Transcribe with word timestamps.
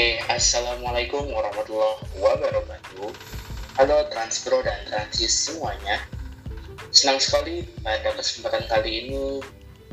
Oke, 0.00 0.16
Assalamualaikum 0.32 1.28
warahmatullahi 1.28 2.00
wabarakatuh. 2.24 3.12
Halo 3.76 4.08
Transpro 4.08 4.64
dan 4.64 4.80
Transis 4.88 5.28
semuanya. 5.28 6.00
Senang 6.88 7.20
sekali 7.20 7.68
pada 7.84 8.16
kesempatan 8.16 8.64
kali 8.64 9.04
ini 9.04 9.44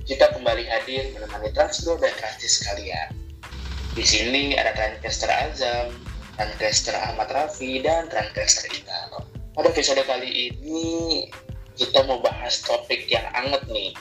kita 0.08 0.32
kembali 0.32 0.64
hadir 0.64 1.12
menemani 1.12 1.52
Transpro 1.52 2.00
dan 2.00 2.16
Transis 2.16 2.64
kalian. 2.64 3.12
Di 4.00 4.04
sini 4.08 4.56
ada 4.56 4.72
Trancaster 4.80 5.28
Azam, 5.28 5.92
Trancaster 6.40 6.96
Ahmad 6.96 7.28
Rafi, 7.28 7.84
dan 7.84 8.08
Trancaster 8.08 8.72
Italo. 8.72 9.28
Pada 9.60 9.76
episode 9.76 10.08
kali 10.08 10.56
ini 10.56 11.28
kita 11.76 12.08
mau 12.08 12.24
bahas 12.24 12.64
topik 12.64 13.12
yang 13.12 13.28
anget 13.36 13.68
nih. 13.68 13.92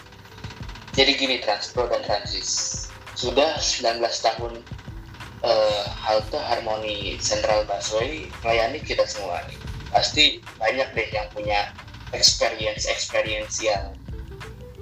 Jadi 0.94 1.18
gini 1.18 1.42
Transpro 1.42 1.90
dan 1.90 2.06
Transis, 2.06 2.86
sudah 3.18 3.58
19 3.58 3.98
tahun 4.06 4.62
uh, 5.46 5.82
halte 6.02 6.36
Harmoni 6.36 7.16
Central 7.22 7.62
Busway 7.70 8.26
melayani 8.42 8.82
kita 8.82 9.06
semua 9.06 9.40
nih. 9.46 9.58
Pasti 9.94 10.42
banyak 10.58 10.92
deh 10.92 11.08
yang 11.14 11.30
punya 11.30 11.70
experience-experience 12.10 13.62
yang 13.62 13.94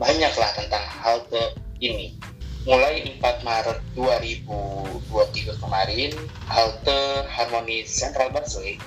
banyak 0.00 0.32
lah 0.34 0.50
tentang 0.56 0.84
halte 1.04 1.54
ini. 1.78 2.16
Mulai 2.64 3.04
4 3.20 3.44
Maret 3.44 3.78
2023 3.92 5.60
kemarin, 5.60 6.12
halte 6.48 7.28
Harmoni 7.28 7.84
Central 7.84 8.32
Busway 8.32 8.80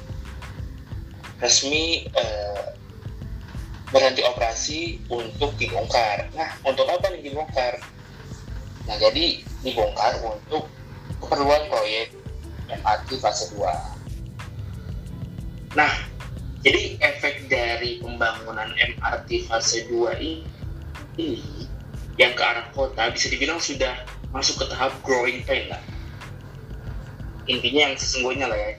resmi 1.37 2.09
uh, 2.17 2.73
berhenti 3.93 4.25
operasi 4.25 4.97
untuk 5.07 5.53
dibongkar. 5.61 6.27
Nah, 6.33 6.49
untuk 6.65 6.89
apa 6.89 7.13
nih 7.13 7.29
dibongkar? 7.29 7.77
Nah, 8.89 8.97
jadi 8.97 9.45
dibongkar 9.61 10.17
untuk 10.25 10.65
keperluan 11.21 11.69
proyek 11.69 12.11
MRT 12.67 13.21
fase 13.21 13.53
2. 13.55 13.63
Nah, 15.77 15.93
jadi 16.65 16.97
efek 16.99 17.47
dari 17.47 18.01
pembangunan 18.01 18.73
MRT 18.75 19.47
fase 19.47 19.87
2 19.87 20.19
ini 20.19 21.39
yang 22.17 22.33
ke 22.33 22.43
arah 22.43 22.67
kota 22.73 23.13
bisa 23.13 23.29
dibilang 23.29 23.61
sudah 23.61 23.93
masuk 24.33 24.61
ke 24.61 24.65
tahap 24.73 24.91
growing 25.05 25.45
pain 25.45 25.69
lah. 25.69 25.81
Intinya 27.47 27.89
yang 27.89 27.95
sesungguhnya 27.95 28.49
lah 28.49 28.59
ya. 28.59 28.71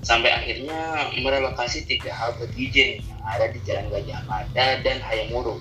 Sampai 0.00 0.32
akhirnya 0.32 1.12
merelokasi 1.20 1.84
tiga 1.84 2.08
halte 2.16 2.48
DJ 2.56 3.04
yang 3.04 3.20
ada 3.20 3.52
di 3.52 3.60
Jalan 3.68 3.92
Gajah 3.92 4.24
Mada 4.24 4.80
dan 4.80 4.96
Hayamuruk. 5.04 5.60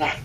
Nah, 0.00 0.16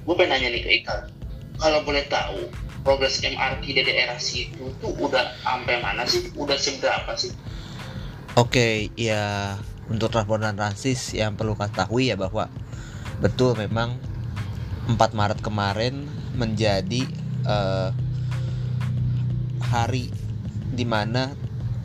gue 0.00 0.14
pengen 0.16 0.40
nanya 0.40 0.48
nih 0.48 0.64
ke 0.64 0.70
Ikal, 0.80 1.12
kalau 1.60 1.84
boleh 1.84 2.08
tahu 2.08 2.48
progres 2.84 3.24
MRT 3.24 3.64
di 3.64 3.82
daerah 3.82 4.20
situ 4.20 4.70
tuh 4.78 4.92
udah 5.00 5.32
sampai 5.40 5.80
mana 5.80 6.04
sih? 6.04 6.28
Udah 6.36 6.60
seberapa 6.60 7.16
sih? 7.16 7.32
Oke, 8.36 8.92
ya 8.94 9.56
untuk 9.88 10.12
transportasi 10.12 10.56
transis 10.56 11.00
yang 11.16 11.34
perlu 11.34 11.56
ketahui 11.56 12.12
ya 12.12 12.16
bahwa 12.20 12.52
betul 13.24 13.56
memang 13.56 13.96
4 14.86 15.00
Maret 15.16 15.40
kemarin 15.40 16.04
menjadi 16.36 17.08
uh, 17.48 17.88
hari 19.64 20.12
di 20.74 20.84
mana 20.84 21.32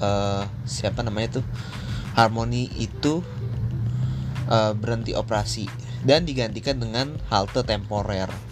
uh, 0.04 0.44
siapa 0.68 1.00
namanya 1.06 1.40
tuh 1.40 1.46
Harmoni 2.18 2.68
itu 2.76 3.24
uh, 4.52 4.74
berhenti 4.76 5.16
operasi 5.16 5.70
dan 6.04 6.28
digantikan 6.28 6.80
dengan 6.80 7.16
halte 7.32 7.64
temporer 7.64 8.49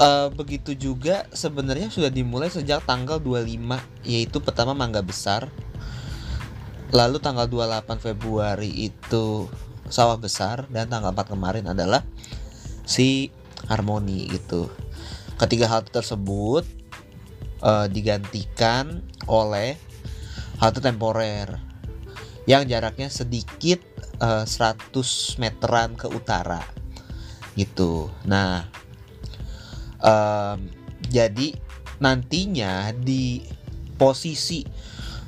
Uh, 0.00 0.32
begitu 0.32 0.72
juga 0.72 1.28
sebenarnya 1.28 1.92
sudah 1.92 2.08
dimulai 2.08 2.48
sejak 2.48 2.88
tanggal 2.88 3.20
25 3.20 3.76
yaitu 4.08 4.40
pertama 4.40 4.72
Mangga 4.72 5.04
Besar. 5.04 5.52
Lalu 6.88 7.20
tanggal 7.20 7.44
28 7.44 8.00
Februari 8.00 8.88
itu 8.88 9.44
Sawah 9.92 10.16
Besar 10.16 10.64
dan 10.72 10.88
tanggal 10.88 11.12
4 11.12 11.36
kemarin 11.36 11.68
adalah 11.68 12.00
si 12.88 13.28
Harmoni 13.68 14.24
gitu. 14.32 14.72
Ketiga 15.36 15.68
halte 15.68 15.92
tersebut 15.92 16.64
uh, 17.60 17.84
digantikan 17.84 19.04
oleh 19.28 19.76
halte 20.64 20.80
temporer 20.80 21.60
yang 22.48 22.64
jaraknya 22.64 23.12
sedikit 23.12 23.84
uh, 24.24 24.42
eh, 24.42 24.74
100 24.96 24.96
meteran 25.38 25.92
ke 25.92 26.08
utara 26.08 26.64
gitu. 27.54 28.08
Nah, 28.24 28.64
um, 30.04 30.58
jadi 31.08 31.56
nantinya 32.00 32.92
di 32.96 33.44
posisi 34.00 34.64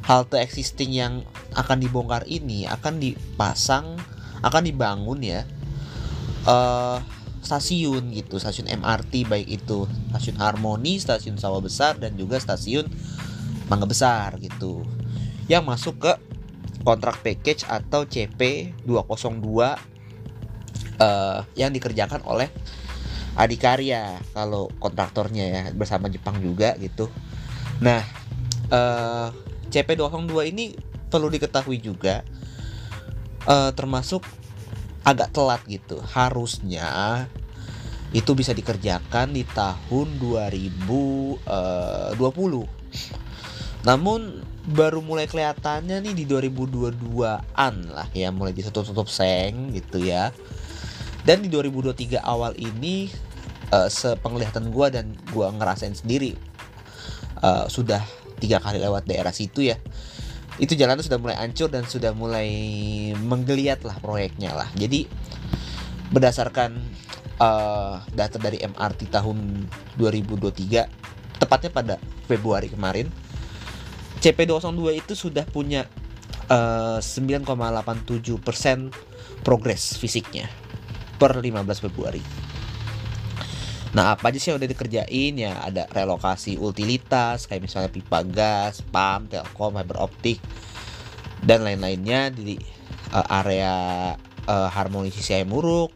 halte 0.02 0.40
existing 0.40 0.90
yang 0.90 1.22
akan 1.54 1.78
dibongkar 1.78 2.24
ini 2.26 2.64
akan 2.66 2.98
dipasang 2.98 4.00
akan 4.42 4.62
dibangun 4.64 5.20
ya 5.22 5.46
uh, 6.48 6.98
stasiun 7.42 8.10
gitu 8.14 8.38
stasiun 8.38 8.70
MRT 8.70 9.28
baik 9.28 9.48
itu 9.62 9.86
stasiun 10.10 10.38
Harmoni 10.40 10.98
stasiun 10.98 11.38
Sawah 11.38 11.62
Besar 11.62 11.98
dan 11.98 12.16
juga 12.18 12.38
stasiun 12.38 12.88
Mangga 13.70 13.86
Besar 13.86 14.38
gitu 14.42 14.82
yang 15.46 15.66
masuk 15.66 16.02
ke 16.02 16.12
kontrak 16.82 17.22
package 17.22 17.62
atau 17.66 18.02
CP 18.06 18.72
202 18.86 19.42
uh, 20.98 21.40
yang 21.54 21.70
dikerjakan 21.70 22.22
oleh 22.26 22.50
Adikarya 23.32 24.20
kalau 24.36 24.68
kontraktornya 24.76 25.44
ya 25.48 25.62
bersama 25.72 26.12
Jepang 26.12 26.36
juga 26.40 26.76
gitu. 26.76 27.08
Nah, 27.80 28.04
uh, 28.68 29.28
eh, 29.28 29.28
CP202 29.72 30.52
ini 30.52 30.76
perlu 31.08 31.32
diketahui 31.32 31.80
juga 31.80 32.20
uh, 33.48 33.72
termasuk 33.72 34.22
agak 35.02 35.32
telat 35.32 35.64
gitu. 35.64 35.98
Harusnya 36.12 37.24
itu 38.12 38.36
bisa 38.36 38.52
dikerjakan 38.52 39.32
di 39.32 39.42
tahun 39.48 40.20
2020. 40.20 41.40
Eh, 41.48 42.68
Namun 43.82 44.20
baru 44.62 45.02
mulai 45.02 45.26
kelihatannya 45.26 45.98
nih 46.06 46.14
di 46.14 46.24
2022-an 46.30 47.74
lah 47.90 48.06
ya 48.14 48.30
mulai 48.30 48.54
ditutup-tutup 48.54 49.10
seng 49.10 49.74
gitu 49.74 49.98
ya 49.98 50.30
dan 51.22 51.42
di 51.42 51.48
2023 51.50 52.18
awal 52.18 52.52
ini 52.58 53.06
uh, 53.70 53.86
sepenglihatan 53.86 54.74
gue 54.74 54.86
dan 54.90 55.14
gue 55.30 55.46
ngerasain 55.46 55.94
sendiri 55.94 56.34
uh, 57.42 57.70
sudah 57.70 58.02
tiga 58.42 58.58
kali 58.58 58.82
lewat 58.82 59.06
daerah 59.06 59.30
situ 59.30 59.70
ya. 59.70 59.78
Itu 60.60 60.76
jalan 60.76 61.00
sudah 61.00 61.16
mulai 61.16 61.38
hancur 61.38 61.72
dan 61.72 61.88
sudah 61.88 62.12
mulai 62.12 62.50
menggeliat 63.16 63.86
lah 63.86 63.96
proyeknya 64.02 64.52
lah. 64.52 64.68
Jadi 64.76 65.08
berdasarkan 66.12 66.76
uh, 67.40 68.04
data 68.12 68.36
dari 68.36 68.60
MRT 68.60 69.08
tahun 69.08 69.64
2023 69.96 71.40
tepatnya 71.40 71.70
pada 71.72 71.94
Februari 72.28 72.68
kemarin 72.68 73.08
CP202 74.20 75.02
itu 75.02 75.14
sudah 75.16 75.42
punya 75.48 75.88
uh, 76.52 77.00
9,87% 77.00 78.92
progres 79.42 79.98
fisiknya 79.98 80.46
per 81.22 81.38
15 81.38 81.62
Februari. 81.86 82.18
Nah 83.94 84.18
apa 84.18 84.34
aja 84.34 84.42
sih 84.42 84.50
yang 84.50 84.58
udah 84.58 84.66
dikerjain 84.66 85.32
ya 85.38 85.62
ada 85.62 85.86
relokasi 85.94 86.58
utilitas 86.58 87.46
kayak 87.46 87.62
misalnya 87.62 87.94
pipa 87.94 88.26
gas, 88.26 88.82
PAM, 88.82 89.30
telkom, 89.30 89.78
fiber 89.78 90.02
optik 90.02 90.42
dan 91.46 91.62
lain-lainnya 91.62 92.34
di 92.34 92.58
uh, 93.14 93.26
area 93.38 93.74
uh, 94.50 94.68
harmonisasi 94.74 95.38
ayam 95.38 95.54
muruk. 95.54 95.94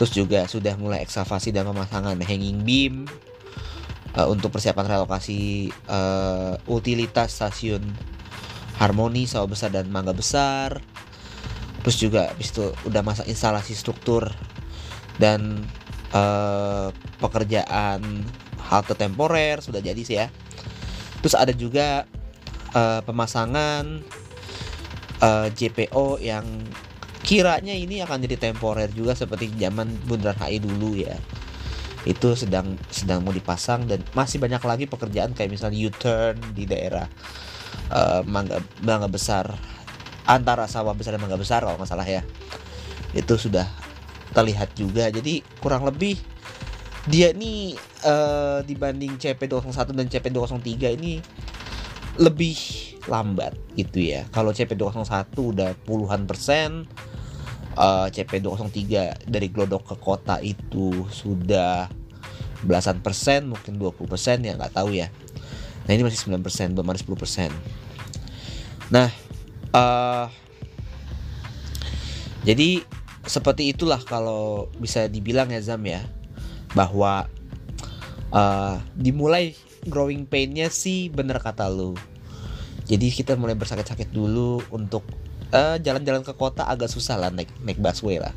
Terus 0.00 0.16
juga 0.16 0.48
sudah 0.48 0.80
mulai 0.80 1.04
ekskavasi 1.04 1.52
dan 1.52 1.68
pemasangan 1.68 2.16
hanging 2.24 2.64
beam 2.64 3.04
uh, 4.16 4.24
untuk 4.32 4.56
persiapan 4.56 4.96
relokasi 4.96 5.68
uh, 5.92 6.56
utilitas 6.72 7.36
stasiun 7.36 7.84
Harmoni, 8.80 9.28
Sawah 9.28 9.46
Besar 9.46 9.68
dan 9.68 9.92
Mangga 9.92 10.16
Besar 10.16 10.80
terus 11.82 11.98
juga 11.98 12.30
habis 12.30 12.54
itu 12.54 12.70
udah 12.86 13.02
masa 13.02 13.26
instalasi 13.26 13.74
struktur 13.74 14.30
dan 15.18 15.66
uh, 16.14 16.94
pekerjaan 17.18 18.24
halte 18.62 18.94
temporer 18.94 19.58
sudah 19.60 19.82
jadi 19.82 20.02
sih 20.02 20.16
ya. 20.16 20.26
Terus 21.20 21.34
ada 21.36 21.52
juga 21.54 22.06
uh, 22.74 23.00
pemasangan 23.04 23.84
uh, 25.22 25.48
JPO 25.52 26.22
yang 26.22 26.46
kiranya 27.22 27.74
ini 27.74 28.02
akan 28.02 28.26
jadi 28.26 28.50
temporer 28.50 28.90
juga 28.90 29.14
seperti 29.14 29.54
zaman 29.58 29.90
Bundaran 30.06 30.38
HI 30.38 30.58
dulu 30.62 30.98
ya. 30.98 31.18
Itu 32.02 32.34
sedang 32.34 32.74
sedang 32.90 33.22
mau 33.22 33.30
dipasang 33.30 33.86
dan 33.86 34.02
masih 34.14 34.42
banyak 34.42 34.62
lagi 34.62 34.84
pekerjaan 34.90 35.34
kayak 35.34 35.54
misalnya 35.54 35.78
U-turn 35.86 36.34
di 36.50 36.66
daerah 36.66 37.06
uh, 37.94 38.26
Mangga 38.26 38.58
Mangga 38.82 39.06
Besar 39.06 39.54
antara 40.26 40.70
sawah 40.70 40.94
besar 40.94 41.16
dan 41.16 41.22
mangga 41.22 41.38
besar 41.38 41.66
kalau 41.66 41.78
nggak 41.78 41.90
salah 41.90 42.06
ya 42.06 42.22
itu 43.12 43.34
sudah 43.36 43.66
terlihat 44.32 44.72
juga 44.72 45.12
jadi 45.12 45.44
kurang 45.60 45.84
lebih 45.84 46.16
dia 47.10 47.34
ini 47.34 47.74
uh, 48.06 48.62
dibanding 48.62 49.18
CP201 49.18 49.90
dan 49.90 50.06
CP203 50.06 50.94
ini 50.94 51.18
lebih 52.20 52.54
lambat 53.10 53.56
gitu 53.74 53.98
ya. 53.98 54.22
Kalau 54.30 54.54
CP201 54.54 55.34
udah 55.34 55.74
puluhan 55.82 56.30
persen, 56.30 56.86
uh, 57.74 58.06
CP203 58.06 59.26
dari 59.26 59.48
Glodok 59.50 59.94
ke 59.94 59.96
kota 59.98 60.38
itu 60.38 61.08
sudah 61.10 61.90
belasan 62.62 63.02
persen, 63.02 63.50
mungkin 63.50 63.80
20 63.80 64.06
persen 64.06 64.38
ya 64.46 64.54
nggak 64.54 64.76
tahu 64.76 64.94
ya. 64.94 65.10
Nah 65.88 65.92
ini 65.98 66.06
masih 66.06 66.30
9 66.30 66.38
persen, 66.46 66.70
belum 66.78 66.86
ada 66.86 67.00
10 67.02 67.18
persen. 67.18 67.50
Nah, 68.92 69.08
uh, 69.72 70.28
jadi 72.42 72.82
seperti 73.22 73.70
itulah 73.70 74.02
kalau 74.02 74.66
bisa 74.82 75.06
dibilang 75.06 75.50
ya 75.54 75.62
Zam 75.62 75.82
ya, 75.86 76.02
bahwa 76.74 77.30
uh, 78.34 78.76
dimulai 78.98 79.54
growing 79.86 80.26
painnya 80.26 80.66
sih 80.70 81.06
bener 81.10 81.38
kata 81.38 81.70
lu. 81.70 81.94
Jadi 82.82 83.14
kita 83.14 83.38
mulai 83.38 83.54
bersakit-sakit 83.54 84.10
dulu 84.10 84.58
untuk 84.74 85.06
eh, 85.54 85.78
jalan-jalan 85.78 86.26
ke 86.26 86.34
kota 86.34 86.66
agak 86.66 86.90
susah 86.90 87.14
lah 87.14 87.30
naik 87.30 87.48
naik 87.62 87.78
busway 87.78 88.18
lah. 88.18 88.34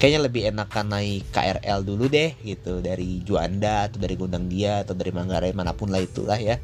Kayaknya 0.00 0.20
lebih 0.24 0.42
enakan 0.54 0.86
naik 0.88 1.28
KRL 1.34 1.84
dulu 1.84 2.08
deh 2.08 2.32
gitu 2.46 2.80
dari 2.80 3.20
Juanda 3.26 3.90
atau 3.90 4.00
dari 4.00 4.14
Gondang 4.16 4.48
Dia 4.48 4.86
atau 4.86 4.96
dari 4.96 5.12
Manggarai 5.12 5.52
mana 5.52 5.76
pun 5.76 5.92
lah 5.92 6.00
itulah 6.00 6.38
ya 6.38 6.56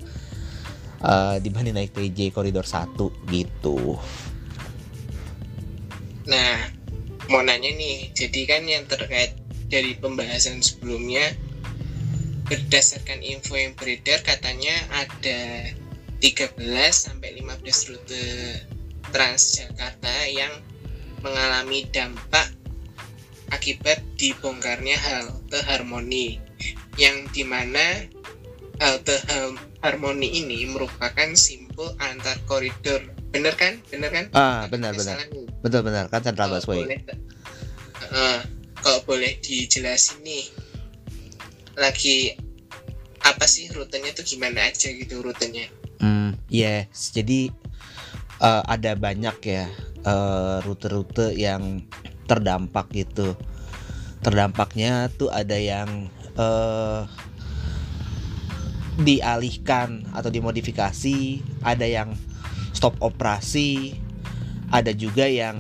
uh, 1.05 1.37
dibanding 1.39 1.77
naik 1.77 1.93
PJ 1.93 2.33
koridor 2.33 2.65
1 2.65 2.97
gitu. 3.29 4.01
Nah 6.25 6.57
mau 7.29 7.45
nanya 7.45 7.73
nih 7.73 8.13
jadi 8.17 8.41
kan 8.49 8.63
yang 8.65 8.85
terkait 8.89 9.37
dari 9.69 9.97
pembahasan 9.97 10.61
sebelumnya 10.61 11.33
berdasarkan 12.45 13.25
info 13.25 13.57
yang 13.57 13.73
beredar 13.73 14.21
katanya 14.21 14.77
ada 14.93 15.73
13 16.21 16.61
sampai 16.93 17.41
15 17.41 17.89
rute 17.93 18.25
Transjakarta 19.09 20.29
yang 20.29 20.53
mengalami 21.25 21.89
dampak 21.89 22.53
akibat 23.53 24.01
dibongkarnya 24.21 24.97
halte 25.01 25.61
harmoni 25.65 26.41
yang 27.01 27.25
di 27.33 27.45
mana 27.45 28.05
halte 28.81 29.17
harmoni 29.85 30.41
ini 30.41 30.65
merupakan 30.65 31.29
simpul 31.37 31.93
antar 32.01 32.41
koridor. 32.49 33.05
Bener 33.29 33.53
kan? 33.53 33.77
Bener 33.93 34.09
kan? 34.09 34.25
Ah 34.33 34.65
benar 34.73 34.97
benar. 34.97 35.21
betul 35.61 35.85
benar. 35.85 36.09
Kan 36.09 36.25
central 36.25 36.57
busway. 36.57 36.89
boleh, 36.89 37.01
uh, 38.09 38.41
kalau 38.81 39.05
boleh 39.05 39.37
dijelasin 39.45 40.25
nih 40.25 40.49
lagi 41.77 42.33
apa 43.21 43.45
sih 43.45 43.69
rutenya 43.77 44.17
tuh 44.17 44.25
gimana 44.25 44.65
aja 44.65 44.89
gitu 44.89 45.21
rutenya? 45.21 45.69
Hmm, 46.01 46.33
yes. 46.49 47.13
Jadi 47.13 47.53
uh, 48.41 48.65
ada 48.65 48.97
banyak 48.97 49.37
ya 49.45 49.69
eh, 50.05 50.57
rute-rute 50.65 51.29
uh, 51.29 51.37
yang 51.37 51.85
terdampak 52.25 52.89
gitu. 52.93 53.37
Terdampaknya 54.25 55.13
tuh 55.17 55.29
ada 55.29 55.57
yang 55.57 56.09
uh, 56.41 57.05
dialihkan 59.01 60.07
atau 60.15 60.31
dimodifikasi, 60.31 61.43
ada 61.67 61.87
yang 61.87 62.15
stop 62.71 62.95
operasi, 63.03 63.99
ada 64.71 64.95
juga 64.95 65.27
yang 65.27 65.59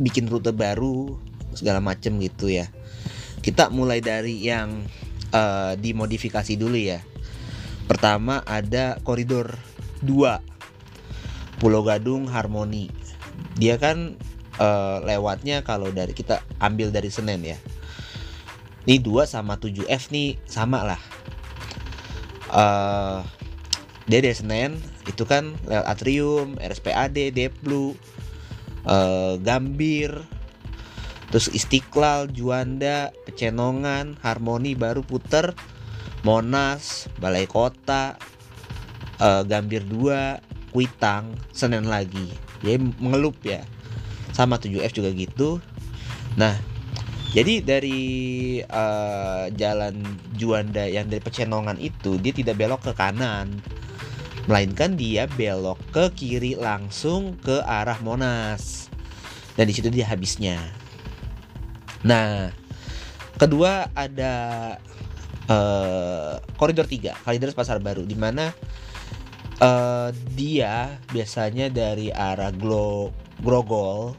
bikin 0.00 0.28
rute 0.28 0.52
baru 0.52 1.20
segala 1.52 1.78
macem 1.78 2.16
gitu 2.20 2.48
ya. 2.48 2.68
Kita 3.44 3.68
mulai 3.68 4.00
dari 4.00 4.40
yang 4.40 4.88
uh, 5.36 5.76
dimodifikasi 5.76 6.56
dulu 6.56 6.80
ya 6.80 7.04
Pertama 7.84 8.40
ada 8.48 8.96
koridor 9.04 9.60
2 10.00 11.60
Pulau 11.60 11.82
Gadung 11.84 12.24
Harmoni. 12.32 12.88
Dia 13.60 13.76
kan 13.76 14.16
uh, 14.56 15.04
lewatnya 15.04 15.60
kalau 15.60 15.92
dari 15.92 16.16
kita 16.16 16.40
ambil 16.64 16.88
dari 16.88 17.12
Senen 17.12 17.44
ya. 17.44 17.60
Ini 18.88 19.00
2 19.00 19.28
sama 19.28 19.60
7F 19.60 20.08
nih 20.12 20.40
sama 20.48 20.80
lah. 20.84 21.00
Uh, 22.54 23.26
dia 24.06 24.22
dari 24.22 24.36
Senen 24.36 24.78
itu 25.10 25.26
kan 25.26 25.58
lewat 25.66 25.86
Atrium, 25.90 26.48
RSPAD, 26.60 27.34
Deplu, 27.34 27.98
uh, 28.86 29.34
Gambir, 29.42 30.22
terus 31.32 31.50
Istiqlal, 31.50 32.30
Juanda, 32.30 33.10
Pecenongan, 33.26 34.14
Harmoni 34.22 34.78
baru 34.78 35.02
puter 35.02 35.56
Monas, 36.24 37.12
Balai 37.20 37.44
Kota, 37.44 38.16
uh, 39.20 39.42
Gambir 39.44 39.84
2, 39.84 40.72
Kuitang, 40.72 41.36
Senen 41.52 41.84
lagi. 41.84 42.32
Jadi 42.64 42.80
mengelup 42.96 43.36
ya. 43.44 43.60
Sama 44.32 44.56
7F 44.56 44.96
juga 44.96 45.12
gitu. 45.12 45.60
Nah, 46.34 46.56
jadi 47.34 47.66
dari 47.66 48.02
uh, 48.62 49.50
jalan 49.58 49.98
Juanda 50.38 50.86
yang 50.86 51.10
dari 51.10 51.18
Pecenongan 51.18 51.82
itu 51.82 52.14
dia 52.22 52.30
tidak 52.30 52.62
belok 52.62 52.86
ke 52.86 52.92
kanan, 52.94 53.58
melainkan 54.46 54.94
dia 54.94 55.26
belok 55.26 55.82
ke 55.90 56.14
kiri 56.14 56.54
langsung 56.54 57.34
ke 57.42 57.58
arah 57.66 57.98
Monas. 58.06 58.86
Dan 59.58 59.66
di 59.66 59.74
situ 59.74 59.90
dia 59.90 60.06
habisnya. 60.06 60.62
Nah, 62.06 62.54
kedua 63.34 63.90
ada 63.98 64.34
uh, 65.50 66.38
koridor 66.54 66.86
3 66.86 67.26
Kalideres 67.26 67.58
Pasar 67.58 67.82
Baru 67.82 68.06
di 68.06 68.14
mana 68.14 68.54
uh, 69.58 70.14
dia 70.38 71.02
biasanya 71.10 71.66
dari 71.66 72.14
arah 72.14 72.54
Glo 72.54 73.10
Grogol 73.42 74.14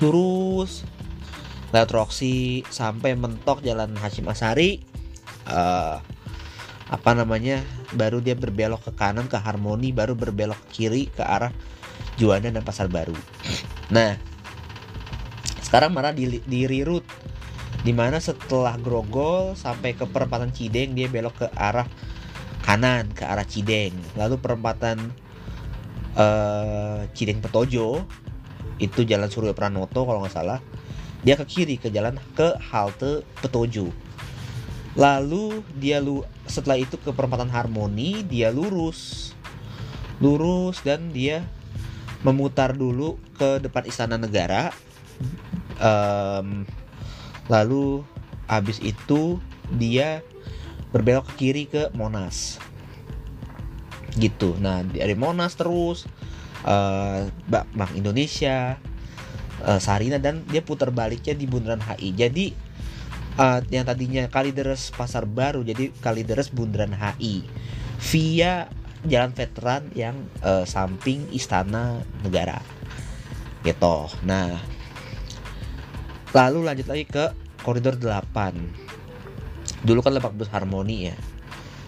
lurus 0.00 0.82
lewat 1.72 1.90
Roxy 1.90 2.62
sampai 2.68 3.16
mentok 3.16 3.64
Jalan 3.64 3.96
Hashim 3.96 4.28
Asari 4.28 4.84
uh, 5.48 5.98
apa 6.92 7.10
namanya 7.16 7.64
baru 7.96 8.20
dia 8.20 8.36
berbelok 8.36 8.84
ke 8.84 8.92
kanan 8.92 9.24
ke 9.24 9.40
Harmoni 9.40 9.96
baru 9.96 10.12
berbelok 10.12 10.60
ke 10.68 10.84
kiri 10.84 11.08
ke 11.08 11.24
arah 11.24 11.50
Juanda 12.20 12.52
dan 12.52 12.60
Pasar 12.60 12.92
Baru. 12.92 13.16
Nah 13.88 14.20
sekarang 15.64 15.96
malah 15.96 16.12
di, 16.12 16.44
di 16.44 16.68
reroute 16.68 17.08
di 17.80 17.96
mana 17.96 18.20
setelah 18.20 18.76
Grogol 18.76 19.56
sampai 19.56 19.96
ke 19.96 20.04
perempatan 20.04 20.52
Cideng 20.52 20.92
dia 20.92 21.08
belok 21.08 21.34
ke 21.40 21.46
arah 21.56 21.88
kanan 22.68 23.08
ke 23.16 23.24
arah 23.24 23.48
Cideng. 23.48 23.96
Lalu 24.20 24.36
perempatan 24.36 25.00
uh, 26.20 27.08
Cideng 27.16 27.40
Petojo 27.40 28.04
itu 28.76 29.00
jalan 29.08 29.32
Suryo 29.32 29.56
Pranoto 29.56 30.04
kalau 30.04 30.20
nggak 30.20 30.36
salah 30.36 30.60
dia 31.22 31.38
ke 31.38 31.46
kiri 31.46 31.78
ke 31.78 31.88
jalan 31.88 32.18
ke 32.34 32.58
halte 32.70 33.22
Petojo 33.38 33.90
lalu 34.92 35.64
dia 35.80 36.04
lu 36.04 36.20
setelah 36.44 36.76
itu 36.76 37.00
ke 37.00 37.10
perempatan 37.12 37.48
Harmoni 37.48 38.24
dia 38.24 38.52
lurus. 38.52 39.32
Lurus 40.20 40.84
dan 40.84 41.10
dia 41.10 41.42
memutar 42.22 42.76
dulu 42.76 43.18
ke 43.34 43.58
depan 43.58 43.88
Istana 43.88 44.20
Negara. 44.20 44.70
Um, 45.82 46.68
lalu 47.50 48.06
habis 48.46 48.78
itu 48.78 49.42
dia 49.74 50.22
berbelok 50.94 51.26
ke 51.32 51.34
kiri 51.40 51.64
ke 51.66 51.88
Monas. 51.96 52.60
Gitu. 54.14 54.54
Nah 54.60 54.84
dari 54.84 55.16
Monas 55.16 55.56
terus 55.56 56.04
uh, 56.68 57.26
Bank 57.48 57.96
Indonesia 57.96 58.76
uh, 59.64 59.80
Sarina 59.80 60.18
dan 60.18 60.44
dia 60.50 60.60
putar 60.60 60.90
baliknya 60.90 61.32
di 61.32 61.46
Bundaran 61.46 61.82
HI 61.82 62.10
jadi 62.14 62.46
uh, 63.38 63.60
yang 63.70 63.86
tadinya 63.86 64.26
Kalideres 64.28 64.90
Pasar 64.92 65.24
Baru 65.24 65.64
jadi 65.64 65.94
Kalideres 66.02 66.50
Bundaran 66.50 66.92
HI 66.92 67.46
via 68.02 68.68
Jalan 69.02 69.34
Veteran 69.34 69.90
yang 69.94 70.14
uh, 70.42 70.62
samping 70.66 71.26
Istana 71.30 72.02
Negara 72.22 72.58
gitu 73.62 74.10
nah 74.26 74.58
Lalu 76.32 76.64
lanjut 76.64 76.88
lagi 76.88 77.04
ke 77.04 77.28
koridor 77.60 78.00
8. 78.00 79.84
Dulu 79.84 80.00
kan 80.00 80.16
Lebak 80.16 80.32
Bulus 80.32 80.48
Harmoni 80.48 81.12
ya. 81.12 81.16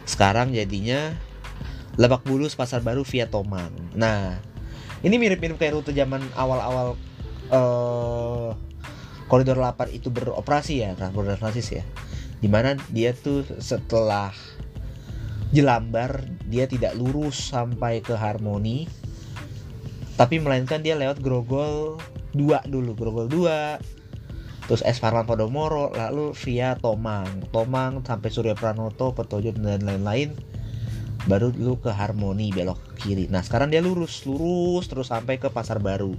Sekarang 0.05 0.53
jadinya 0.53 1.17
Lebak 1.97 2.29
Bulus 2.29 2.53
Pasar 2.53 2.85
Baru 2.85 3.09
via 3.09 3.25
Tomang. 3.25 3.73
Nah, 3.97 4.37
ini 5.01 5.17
mirip-mirip 5.17 5.57
kayak 5.57 5.81
rute 5.81 5.97
zaman 5.97 6.21
awal-awal 6.37 7.01
uh, 7.51 8.55
koridor 9.27 9.59
8 9.59 9.91
itu 9.93 10.09
beroperasi 10.13 10.85
ya, 10.85 10.97
transportasi 10.97 11.61
ya. 11.81 11.85
Di 12.41 12.49
mana 12.49 12.77
dia 12.93 13.17
tuh 13.17 13.45
setelah 13.59 14.33
Jelambar 15.55 16.27
dia 16.51 16.67
tidak 16.67 16.99
lurus 16.99 17.55
sampai 17.55 18.03
ke 18.03 18.19
Harmoni 18.19 18.91
tapi 20.19 20.43
melainkan 20.43 20.83
dia 20.83 20.99
lewat 20.99 21.23
Grogol 21.23 21.99
2 22.35 22.71
dulu 22.71 22.91
Grogol 22.99 23.27
2 23.31 24.67
terus 24.67 24.83
S 24.83 24.99
Farman 24.99 25.29
Podomoro 25.29 25.95
lalu 25.95 26.35
via 26.35 26.75
Tomang. 26.75 27.47
Tomang 27.55 28.03
sampai 28.03 28.35
Surya 28.35 28.59
Pranoto 28.59 29.15
Petojo 29.15 29.55
dan 29.55 29.87
lain-lain 29.87 30.35
baru 31.31 31.55
lu 31.55 31.79
ke 31.79 31.95
Harmoni 31.95 32.51
belok 32.51 32.99
kiri. 32.99 33.31
Nah 33.31 33.47
sekarang 33.47 33.71
dia 33.71 33.79
lurus 33.79 34.27
lurus 34.27 34.91
terus 34.91 35.11
sampai 35.15 35.39
ke 35.39 35.51
pasar 35.55 35.79
baru 35.79 36.19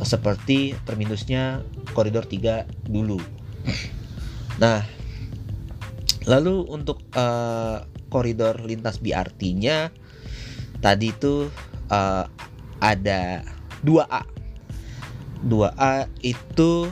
seperti 0.00 0.72
terminusnya 0.88 1.60
koridor 1.92 2.24
3 2.24 2.88
dulu. 2.88 3.20
Nah 4.56 4.80
lalu 6.24 6.64
untuk 6.70 7.02
eh, 7.12 7.84
koridor 8.08 8.62
lintas 8.64 8.96
BRT-nya 9.02 9.92
tadi 10.80 11.12
itu 11.12 11.52
eh, 11.92 12.24
ada 12.82 13.44
2A 13.84 14.22
2A 15.42 16.08
itu 16.22 16.88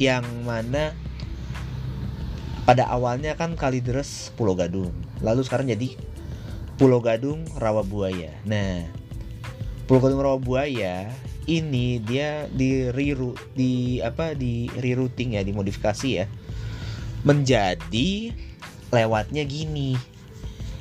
yang 0.00 0.24
mana 0.42 0.96
pada 2.64 2.88
awalnya 2.88 3.36
kan 3.36 3.58
Kalideres 3.58 4.32
Pulau 4.34 4.56
Gadung 4.56 4.92
lalu 5.20 5.44
sekarang 5.44 5.68
jadi 5.68 5.96
Pulau 6.80 7.04
Gadung 7.04 7.44
Rawabuaya. 7.60 8.32
Nah 8.48 8.88
Pulau 9.84 10.00
Gadung 10.00 10.24
Rawabuaya 10.24 11.12
ini 11.50 11.98
dia 11.98 12.46
di 12.46 12.86
reroute 12.94 13.42
di 13.58 13.98
apa 13.98 14.38
di 14.38 14.70
rerouting 14.70 15.34
ya 15.34 15.42
dimodifikasi 15.42 16.08
ya 16.08 16.26
menjadi 17.26 18.30
lewatnya 18.94 19.42
gini 19.44 19.98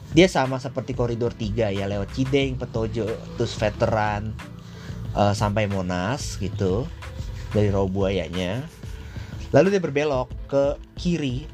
dia 0.10 0.26
sama 0.26 0.58
seperti 0.58 0.98
koridor 0.98 1.38
3 1.38 1.70
ya 1.70 1.86
lewat 1.86 2.10
Cideng, 2.18 2.58
Petojo, 2.58 3.06
terus 3.38 3.54
veteran 3.54 4.34
eh, 5.14 5.34
sampai 5.38 5.70
Monas 5.70 6.42
gitu 6.42 6.90
dari 7.54 7.70
Rawabuayanya. 7.70 8.66
Lalu 9.54 9.78
dia 9.78 9.82
berbelok 9.82 10.30
ke 10.50 10.66
kiri 10.98 11.46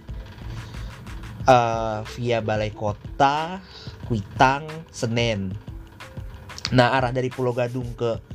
eh, 1.43 2.00
via 2.15 2.39
Balai 2.39 2.72
Kota, 2.72 3.60
Kuitang, 4.07 4.63
Senen. 4.88 5.51
Nah 6.72 6.95
arah 6.95 7.12
dari 7.12 7.27
Pulau 7.27 7.51
Gadung 7.51 7.91
ke 7.91 8.35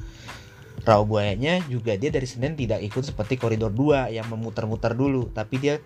Rawabuayanya 0.80 1.68
juga 1.68 1.92
dia 2.00 2.08
dari 2.08 2.24
Senen 2.24 2.56
tidak 2.56 2.80
ikut 2.80 3.04
seperti 3.04 3.36
koridor 3.36 3.68
2 3.72 4.16
yang 4.16 4.26
memutar-mutar 4.32 4.96
dulu, 4.96 5.28
tapi 5.28 5.60
dia 5.60 5.76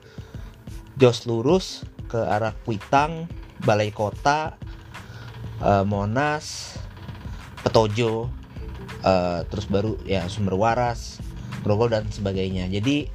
jos 0.94 1.26
lurus 1.26 1.82
ke 2.06 2.18
arah 2.22 2.54
Kuitang, 2.62 3.26
Balai 3.66 3.90
Kota, 3.90 4.54
eh, 5.58 5.84
Monas, 5.84 6.78
Petojo, 7.66 8.30
eh, 9.02 9.40
terus 9.50 9.66
baru 9.66 9.98
ya 10.06 10.30
Sumber 10.30 10.54
Waras, 10.54 11.18
Grogol 11.66 11.90
dan 11.90 12.06
sebagainya. 12.12 12.70
Jadi 12.70 13.10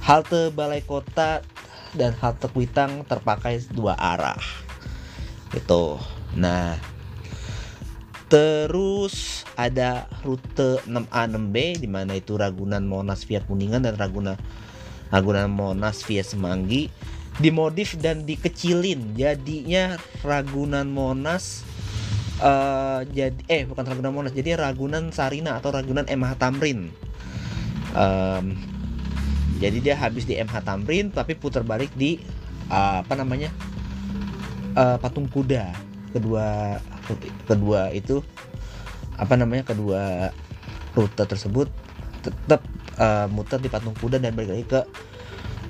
halte 0.00 0.48
Balai 0.54 0.80
Kota 0.80 1.44
dan 1.92 2.16
halte 2.16 2.48
Kuitang 2.48 3.04
terpakai 3.04 3.60
dua 3.76 3.92
arah. 4.00 4.40
Itu. 5.52 6.00
Nah, 6.34 6.93
terus 8.26 9.44
ada 9.54 10.08
rute 10.24 10.80
6A 10.88 11.22
6B 11.30 11.56
di 11.78 11.88
mana 11.88 12.16
itu 12.16 12.34
Ragunan 12.34 12.82
Monas 12.82 13.22
via 13.28 13.44
Kuningan 13.44 13.84
dan 13.84 13.94
Ragunan 13.94 14.40
Ragunan 15.12 15.52
Monas 15.52 16.02
via 16.02 16.24
Semanggi 16.24 16.88
dimodif 17.38 17.98
dan 18.00 18.24
dikecilin. 18.24 19.14
Jadinya 19.14 19.98
Ragunan 20.24 20.88
Monas 20.88 21.62
eh 22.42 23.00
jadi 23.14 23.40
eh 23.46 23.62
bukan 23.68 23.84
Ragunan 23.86 24.12
Monas 24.12 24.32
jadi 24.34 24.58
Ragunan 24.58 25.14
Sarina 25.14 25.60
atau 25.60 25.70
Ragunan 25.70 26.08
MH 26.08 26.30
Tamrin. 26.40 26.90
Em, 27.94 28.46
jadi 29.62 29.78
dia 29.78 29.94
habis 29.94 30.26
di 30.26 30.34
MH 30.34 30.66
Tamrin 30.66 31.14
tapi 31.14 31.38
putar 31.38 31.62
balik 31.62 31.94
di 31.94 32.18
eh, 32.72 32.96
apa 33.04 33.14
namanya 33.14 33.54
Eh, 34.74 34.98
patung 34.98 35.30
kuda 35.30 35.70
kedua 36.10 36.82
kedua 37.48 37.92
itu 37.92 38.24
apa 39.14 39.34
namanya 39.38 39.70
kedua 39.70 40.32
rute 40.94 41.24
tersebut 41.26 41.70
tetap 42.24 42.64
eh, 42.96 43.26
muter 43.28 43.60
di 43.60 43.68
patung 43.68 43.94
kuda 43.98 44.18
dan 44.18 44.32
balik 44.32 44.50
lagi 44.56 44.64
ke 44.64 44.80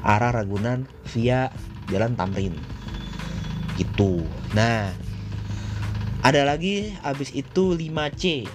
arah 0.05 0.31
Ragunan 0.31 0.85
via 1.11 1.49
Jalan 1.89 2.15
Tamrin. 2.15 2.55
Gitu. 3.75 4.23
Nah, 4.55 4.93
ada 6.23 6.47
lagi 6.47 6.95
habis 7.03 7.33
itu 7.35 7.75
5C. 7.75 8.47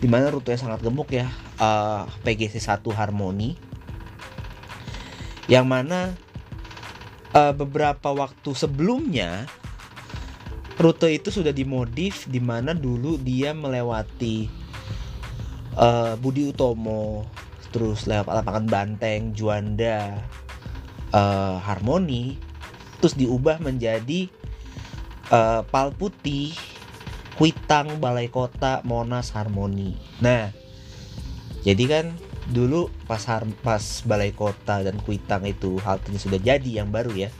Di 0.00 0.08
mana 0.08 0.30
rutenya 0.32 0.58
sangat 0.58 0.80
gemuk 0.80 1.10
ya. 1.12 1.28
eh, 1.60 2.02
PGC 2.24 2.58
1 2.62 2.82
Harmoni. 2.94 3.58
Yang 5.50 5.66
mana 5.68 6.00
eh, 7.34 7.52
beberapa 7.52 8.14
waktu 8.14 8.50
sebelumnya 8.56 9.44
rute 10.74 11.06
itu 11.10 11.30
sudah 11.30 11.54
dimodif 11.54 12.26
di 12.26 12.42
mana 12.42 12.74
dulu 12.74 13.14
dia 13.20 13.54
melewati 13.54 14.50
eh, 15.78 16.14
Budi 16.18 16.50
Utomo, 16.50 17.26
terus 17.70 18.06
lewat 18.06 18.26
lapangan 18.30 18.66
Banteng, 18.66 19.34
Juanda, 19.34 20.18
eh, 21.14 21.56
Harmoni, 21.62 22.38
terus 22.98 23.14
diubah 23.14 23.62
menjadi 23.62 24.26
eh, 25.30 25.60
Pal 25.62 25.94
Putih, 25.94 26.54
Kuitang, 27.34 27.98
Balai 27.98 28.30
Kota, 28.30 28.82
Monas, 28.86 29.34
Harmoni. 29.34 29.94
Nah, 30.22 30.50
jadi 31.66 31.84
kan 31.86 32.06
dulu 32.44 32.92
pas 33.08 33.24
har- 33.24 33.48
pas 33.64 33.82
Balai 34.04 34.30
Kota 34.34 34.84
dan 34.84 35.00
Kuitang 35.00 35.48
itu 35.48 35.80
haltenya 35.80 36.20
sudah 36.20 36.38
jadi 36.38 36.82
yang 36.84 36.90
baru 36.90 37.14
ya. 37.14 37.30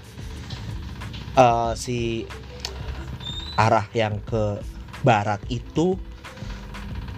Eh, 1.35 1.73
si 1.75 2.25
arah 3.55 3.87
yang 3.95 4.19
ke 4.23 4.61
barat 5.07 5.41
itu 5.53 5.99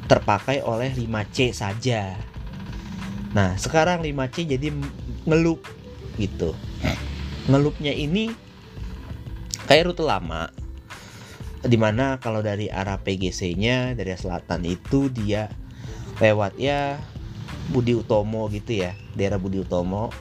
terpakai 0.07 0.63
oleh 0.63 0.95
5C 0.95 1.51
saja. 1.51 2.15
Nah, 3.35 3.59
sekarang 3.59 4.03
5C 4.07 4.47
jadi 4.47 4.71
ngelup 5.27 5.67
gitu. 6.17 6.55
Ngelupnya 7.51 7.93
ini 7.95 8.31
kayak 9.67 9.93
rute 9.93 10.07
lama 10.07 10.51
di 11.67 11.75
mana 11.75 12.23
kalau 12.23 12.41
dari 12.41 12.71
arah 12.71 13.03
PGC-nya 13.03 13.99
dari 13.99 14.15
selatan 14.15 14.63
itu 14.63 15.11
dia 15.11 15.51
lewat 16.23 16.55
ya 16.57 17.03
Budi 17.75 17.99
Utomo 17.99 18.47
gitu 18.55 18.87
ya 18.87 18.95
daerah 19.19 19.43
Budi 19.43 19.59
Utomo 19.59 20.15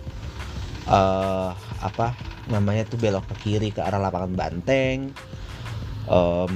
eh 0.90 1.52
apa 1.82 2.18
namanya 2.50 2.86
tuh 2.86 2.98
belok 2.98 3.30
ke 3.34 3.36
kiri 3.46 3.70
ke 3.70 3.82
arah 3.82 4.02
lapangan 4.02 4.34
Banteng 4.34 5.14
Em, 6.06 6.54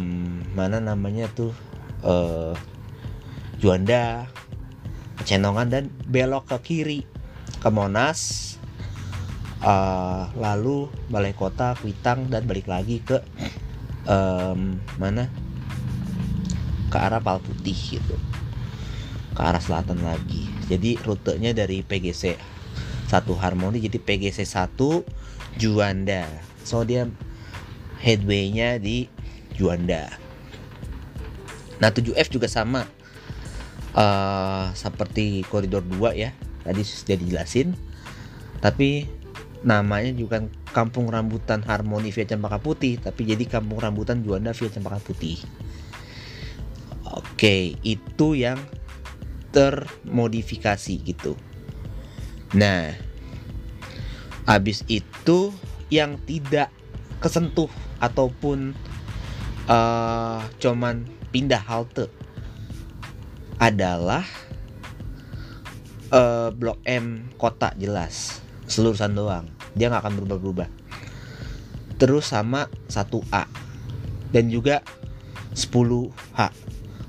mana 0.53 0.77
namanya 0.77 1.25
tuh? 1.33 1.53
Eh 2.05 2.53
Juanda 3.59 4.23
Cenongan 5.27 5.67
dan 5.67 5.83
belok 6.07 6.47
ke 6.47 6.57
kiri. 6.63 7.01
Ke 7.59 7.67
Monas 7.67 8.55
eh, 9.59 10.23
lalu 10.39 10.87
Balai 11.11 11.35
Kota 11.35 11.75
Kuitang 11.75 12.31
dan 12.31 12.47
balik 12.47 12.71
lagi 12.71 13.03
ke 13.03 13.19
em, 14.07 14.79
mana? 14.95 15.27
Ke 16.87 16.97
arah 16.97 17.19
Pal 17.19 17.43
Putih 17.43 17.75
gitu. 17.75 18.15
Ke 19.35 19.41
arah 19.43 19.59
selatan 19.59 19.99
lagi. 20.01 20.47
Jadi 20.71 20.95
rutenya 21.03 21.51
dari 21.51 21.83
PGC 21.83 22.39
1 23.09 23.25
Harmoni 23.41 23.83
jadi 23.83 23.99
PGC 23.99 24.47
1 24.47 25.59
Juanda. 25.59 26.29
So 26.63 26.87
dia 26.87 27.09
headway-nya 27.99 28.79
di 28.79 29.11
Juanda 29.59 30.29
nah 31.79 31.89
7F 31.89 32.27
juga 32.29 32.47
sama. 32.51 32.85
Eh 33.95 34.65
seperti 34.75 35.47
koridor 35.47 35.81
2 35.87 36.13
ya. 36.13 36.35
Tadi 36.61 36.81
sudah 36.83 37.17
dijelasin. 37.17 37.73
Tapi 38.59 39.07
namanya 39.63 40.11
juga 40.11 40.43
Kampung 40.69 41.09
Rambutan 41.09 41.63
Harmoni 41.63 42.11
via 42.11 42.27
Cempaka 42.27 42.59
Putih. 42.59 42.99
Tapi 42.99 43.25
jadi 43.25 43.47
Kampung 43.47 43.79
Rambutan 43.79 44.21
Juanda 44.21 44.51
via 44.51 44.69
Cempaka 44.69 44.99
Putih. 45.01 45.39
Oke 47.09 47.79
itu 47.81 48.37
yang 48.37 48.59
termodifikasi 49.55 50.93
gitu. 51.01 51.33
Nah 52.53 52.93
habis 54.45 54.83
itu 54.91 55.49
yang 55.89 56.21
tidak 56.27 56.69
kesentuh 57.17 57.71
ataupun 57.97 58.77
eh 59.69 60.41
cuman 60.57 61.05
pindah 61.29 61.61
halte 61.61 62.09
adalah 63.61 64.25
eh, 66.09 66.49
blok 66.49 66.81
M 66.89 67.29
kota 67.37 67.77
jelas 67.77 68.41
seluruhan 68.65 69.13
doang. 69.13 69.45
Dia 69.77 69.93
nggak 69.93 70.01
akan 70.01 70.13
berubah-berubah. 70.21 70.69
Terus 72.01 72.31
sama 72.31 72.65
1A 72.89 73.45
dan 74.33 74.45
juga 74.49 74.81
10H 75.53 76.39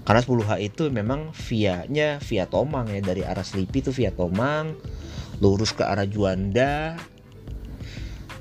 karena 0.04 0.20
10H 0.26 0.52
itu 0.58 0.82
memang 0.90 1.30
via-nya 1.30 2.18
via 2.18 2.44
Tomang 2.50 2.90
ya. 2.90 3.00
Dari 3.00 3.22
arah 3.22 3.46
Selipi 3.46 3.80
itu 3.80 3.94
via 3.94 4.10
Tomang 4.10 4.74
lurus 5.40 5.72
ke 5.72 5.80
arah 5.86 6.04
Juanda 6.04 7.00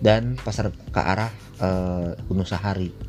dan 0.04 0.36
pasar 0.36 0.72
ke 0.72 1.00
arah 1.00 1.32
eh, 1.64 2.20
Gunung 2.28 2.48
Sahari 2.48 3.09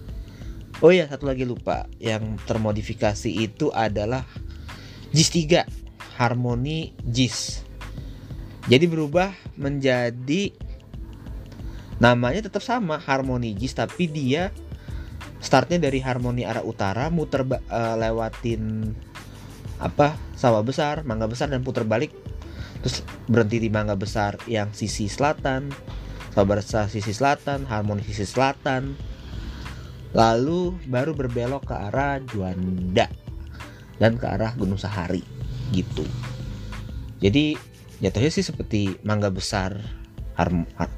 Oh 0.80 0.88
ya 0.88 1.04
satu 1.04 1.28
lagi 1.28 1.44
lupa 1.44 1.84
yang 2.00 2.40
termodifikasi 2.48 3.28
itu 3.28 3.68
adalah 3.68 4.24
JIS 5.12 5.28
3 5.44 6.16
Harmony 6.16 6.96
JIS. 7.04 7.60
Jadi 8.64 8.88
berubah 8.88 9.28
menjadi 9.60 10.56
namanya 12.00 12.48
tetap 12.48 12.64
sama 12.64 12.96
Harmony 12.96 13.52
JIS 13.52 13.76
tapi 13.76 14.08
dia 14.08 14.48
startnya 15.44 15.76
dari 15.84 16.00
Harmony 16.00 16.48
arah 16.48 16.64
utara 16.64 17.12
muter 17.12 17.44
uh, 17.44 17.96
lewatin 18.00 18.96
apa 19.84 20.16
sawah 20.32 20.64
besar, 20.64 21.04
mangga 21.04 21.28
besar 21.28 21.52
dan 21.52 21.60
putar 21.60 21.84
balik 21.84 22.08
terus 22.80 23.04
berhenti 23.28 23.60
di 23.60 23.68
mangga 23.68 24.00
besar 24.00 24.40
yang 24.48 24.72
sisi 24.72 25.12
selatan, 25.12 25.68
sawah 26.32 26.56
besar 26.56 26.88
sisi 26.88 27.12
selatan, 27.12 27.68
Harmony 27.68 28.00
sisi 28.00 28.24
selatan. 28.24 29.09
Lalu 30.10 30.74
baru 30.90 31.14
berbelok 31.14 31.70
ke 31.70 31.74
arah 31.74 32.18
Juanda 32.26 33.06
dan 34.02 34.18
ke 34.18 34.26
arah 34.26 34.56
Gunung 34.58 34.80
Sahari 34.80 35.22
gitu. 35.70 36.02
Jadi 37.22 37.54
jatuhnya 38.02 38.30
sih 38.32 38.42
seperti 38.42 38.96
mangga 39.06 39.30
besar 39.30 39.76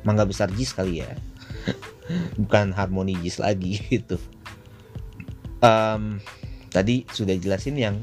mangga 0.07 0.25
besar 0.25 0.49
jis 0.55 0.73
kali 0.73 1.03
ya. 1.03 1.13
Bukan 2.41 2.73
harmoni 2.73 3.19
jis 3.21 3.43
lagi 3.43 3.83
gitu. 3.93 4.17
Um, 5.63 6.19
tadi 6.73 7.07
sudah 7.13 7.37
jelasin 7.37 7.77
yang 7.79 8.01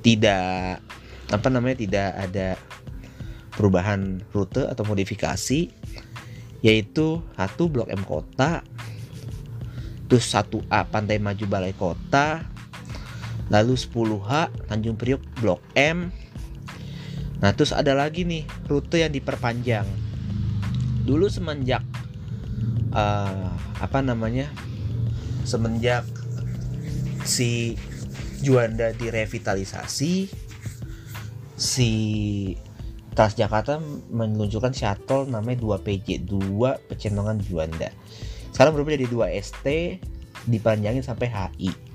tidak 0.00 0.80
apa 1.28 1.48
namanya 1.52 1.76
tidak 1.84 2.08
ada 2.16 2.48
perubahan 3.52 4.24
rute 4.32 4.64
atau 4.64 4.82
modifikasi 4.88 5.68
yaitu 6.60 7.06
satu 7.36 7.68
blok 7.68 7.92
M 7.92 8.04
kota 8.04 8.64
terus 10.10 10.26
1A 10.26 10.90
Pantai 10.90 11.22
Maju 11.22 11.46
Balai 11.46 11.70
Kota. 11.72 12.42
Lalu 13.46 13.78
10H 13.78 14.30
Tanjung 14.66 14.98
Priok 14.98 15.22
Blok 15.38 15.62
M. 15.78 16.10
Nah 17.38 17.50
terus 17.54 17.70
ada 17.70 17.94
lagi 17.94 18.26
nih 18.26 18.42
rute 18.66 19.06
yang 19.06 19.14
diperpanjang. 19.14 19.86
Dulu 21.06 21.30
semenjak 21.30 21.82
uh, 22.90 23.50
apa 23.80 23.98
namanya 24.02 24.50
semenjak 25.46 26.04
si 27.24 27.78
Juanda 28.42 28.92
direvitalisasi 28.92 30.30
si 31.58 31.90
Transjakarta 33.10 33.82
meluncurkan 34.08 34.70
shuttle 34.70 35.26
namanya 35.26 35.60
2PJ 35.60 36.24
2 36.30 36.88
Pecenongan 36.88 37.42
Juanda 37.42 37.90
sekarang 38.52 38.76
berubah 38.76 38.96
jadi 38.96 39.06
2 39.08 39.40
ST 39.40 39.66
dipanjangin 40.48 41.04
sampai 41.04 41.28
HI 41.28 41.90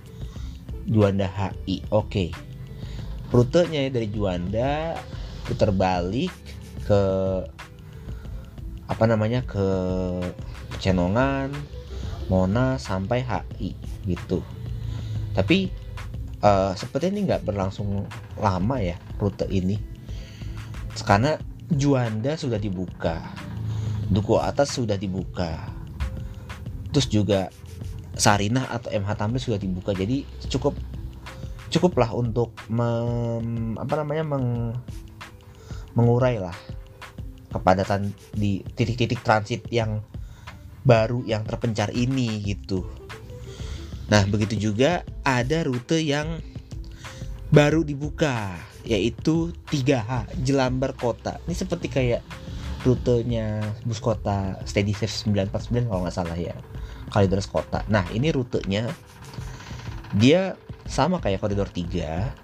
Juanda 0.85 1.25
HI 1.25 1.81
oke. 1.89 2.09
Okay. 2.09 2.29
rutenya 3.33 3.89
dari 3.89 4.05
Juanda 4.13 4.95
putar 5.49 5.73
balik 5.73 6.31
ke 6.85 7.01
apa 8.85 9.03
namanya 9.09 9.41
ke 9.41 9.65
Pecenongan 10.69 11.49
Mona 12.29 12.77
sampai 12.77 13.25
HI 13.25 13.73
gitu. 14.05 14.45
Tapi 15.33 15.73
uh, 16.45 16.77
seperti 16.77 17.09
ini 17.09 17.25
nggak 17.25 17.49
berlangsung 17.49 18.05
lama 18.37 18.77
ya 18.77 18.95
rute 19.17 19.49
ini. 19.49 19.81
Karena 21.01 21.35
Juanda 21.65 22.37
sudah 22.37 22.61
dibuka 22.61 23.19
Duku 24.05 24.37
atas 24.37 24.77
sudah 24.77 25.01
dibuka 25.01 25.74
terus 26.95 27.11
juga 27.11 27.51
Sarinah 28.15 28.71
atau 28.71 28.87
MH 28.95 29.11
Tamrin 29.19 29.43
sudah 29.43 29.59
dibuka 29.59 29.91
jadi 29.91 30.23
cukup 30.47 30.79
cukuplah 31.67 32.15
untuk 32.15 32.55
mem, 32.71 33.75
apa 33.75 33.99
namanya 33.99 34.23
meng, 34.23 34.71
mengurai 35.91 36.39
lah 36.39 36.55
kepadatan 37.51 38.15
di 38.31 38.63
titik-titik 38.63 39.19
transit 39.19 39.67
yang 39.67 39.99
baru 40.87 41.27
yang 41.27 41.43
terpencar 41.43 41.91
ini 41.91 42.39
gitu 42.47 42.87
Nah, 44.05 44.21
begitu 44.29 44.69
juga 44.69 45.01
ada 45.25 45.65
rute 45.65 45.97
yang 45.97 46.41
baru 47.49 47.81
dibuka 47.81 48.53
yaitu 48.85 49.49
3H 49.73 50.29
Jelambar 50.45 50.93
Kota. 50.93 51.41
Ini 51.49 51.55
seperti 51.57 51.89
kayak 51.89 52.21
rutenya 52.85 53.65
bus 53.81 53.97
kota 53.97 54.61
Steady 54.69 54.93
Safe 54.93 55.09
949 55.09 55.89
kalau 55.89 56.01
nggak 56.05 56.13
salah 56.13 56.37
ya. 56.37 56.53
Kalideres 57.15 57.47
Kota. 57.47 57.87
Nah, 57.87 58.03
ini 58.11 58.35
rutenya 58.35 58.91
dia 60.11 60.59
sama 60.83 61.23
kayak 61.23 61.39
koridor 61.39 61.71
3 61.71 62.43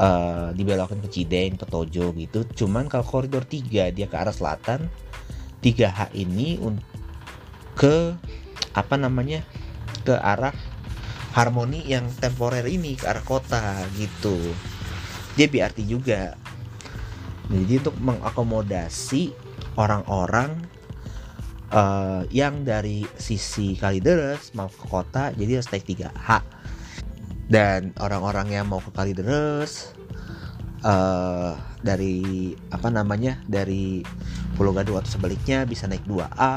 Uh, 0.00 0.54
dibelokin 0.56 1.02
ke 1.02 1.12
Cideng, 1.12 1.60
ke 1.60 1.66
Tojo 1.68 2.14
gitu. 2.16 2.46
Cuman 2.56 2.88
kalau 2.88 3.04
koridor 3.04 3.44
3 3.44 3.92
dia 3.92 4.06
ke 4.08 4.16
arah 4.16 4.32
selatan, 4.32 4.88
3H 5.60 6.14
ini 6.16 6.56
ke 7.76 8.16
apa 8.72 8.94
namanya? 8.96 9.44
ke 10.04 10.16
arah 10.16 10.56
harmoni 11.36 11.86
yang 11.86 12.08
temporer 12.18 12.66
ini 12.66 12.96
ke 12.96 13.06
arah 13.06 13.22
kota 13.22 13.84
gitu 13.94 14.34
dia 15.38 15.46
BRT 15.46 15.86
juga 15.86 16.34
jadi 17.50 17.82
untuk 17.82 17.96
mengakomodasi 18.02 19.34
orang-orang 19.78 20.58
uh, 21.72 22.22
yang 22.30 22.66
dari 22.66 23.06
sisi 23.16 23.78
Kalideres 23.78 24.52
mau 24.54 24.68
ke 24.70 24.84
kota 24.86 25.30
jadi 25.34 25.58
harus 25.58 25.70
naik 25.70 25.86
3H 25.86 26.28
dan 27.50 27.90
orang-orang 27.98 28.54
yang 28.54 28.66
mau 28.70 28.78
ke 28.78 28.90
Kalideres 28.94 29.94
uh, 30.86 31.58
dari 31.80 32.52
apa 32.70 32.88
namanya 32.92 33.40
dari 33.48 34.04
Pulau 34.54 34.76
Gadung 34.76 35.00
atau 35.00 35.10
sebaliknya 35.10 35.64
bisa 35.64 35.88
naik 35.88 36.04
2A 36.04 36.54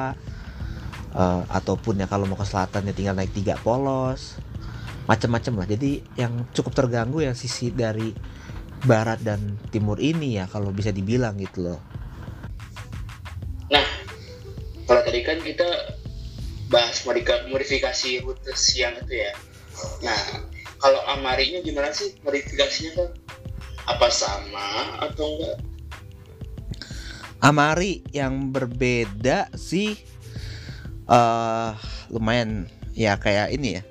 uh, 1.15 1.41
ataupun 1.49 2.03
ya 2.03 2.07
kalau 2.09 2.27
mau 2.27 2.37
ke 2.37 2.45
selatan 2.45 2.89
ya 2.89 2.93
tinggal 2.93 3.15
naik 3.15 3.31
tiga 3.31 3.55
polos. 3.61 4.37
Macam-macam 5.03 5.63
lah. 5.63 5.67
Jadi 5.67 5.99
yang 6.15 6.47
cukup 6.55 6.71
terganggu 6.79 7.27
yang 7.27 7.35
sisi 7.35 7.75
dari 7.75 8.15
barat 8.87 9.19
dan 9.23 9.59
timur 9.71 9.99
ini 9.99 10.39
ya 10.39 10.47
kalau 10.47 10.71
bisa 10.75 10.91
dibilang 10.91 11.39
gitu 11.39 11.71
loh 11.71 11.79
bahas 16.73 17.05
modifikasi 17.05 18.25
rute 18.25 18.53
siang 18.57 18.97
itu 19.05 19.21
ya 19.21 19.31
nah 20.01 20.17
kalau 20.81 20.99
amarinya 21.13 21.61
gimana 21.61 21.93
sih 21.93 22.17
modifikasinya 22.25 22.91
kan 22.97 23.09
apa 23.85 24.07
sama 24.09 24.97
atau 25.05 25.37
enggak 25.37 25.57
Amari 27.43 27.99
yang 28.15 28.55
berbeda 28.55 29.51
sih 29.59 29.99
uh, 31.11 31.75
lumayan 32.07 32.71
ya 32.95 33.19
kayak 33.19 33.51
ini 33.51 33.79
ya 33.79 33.83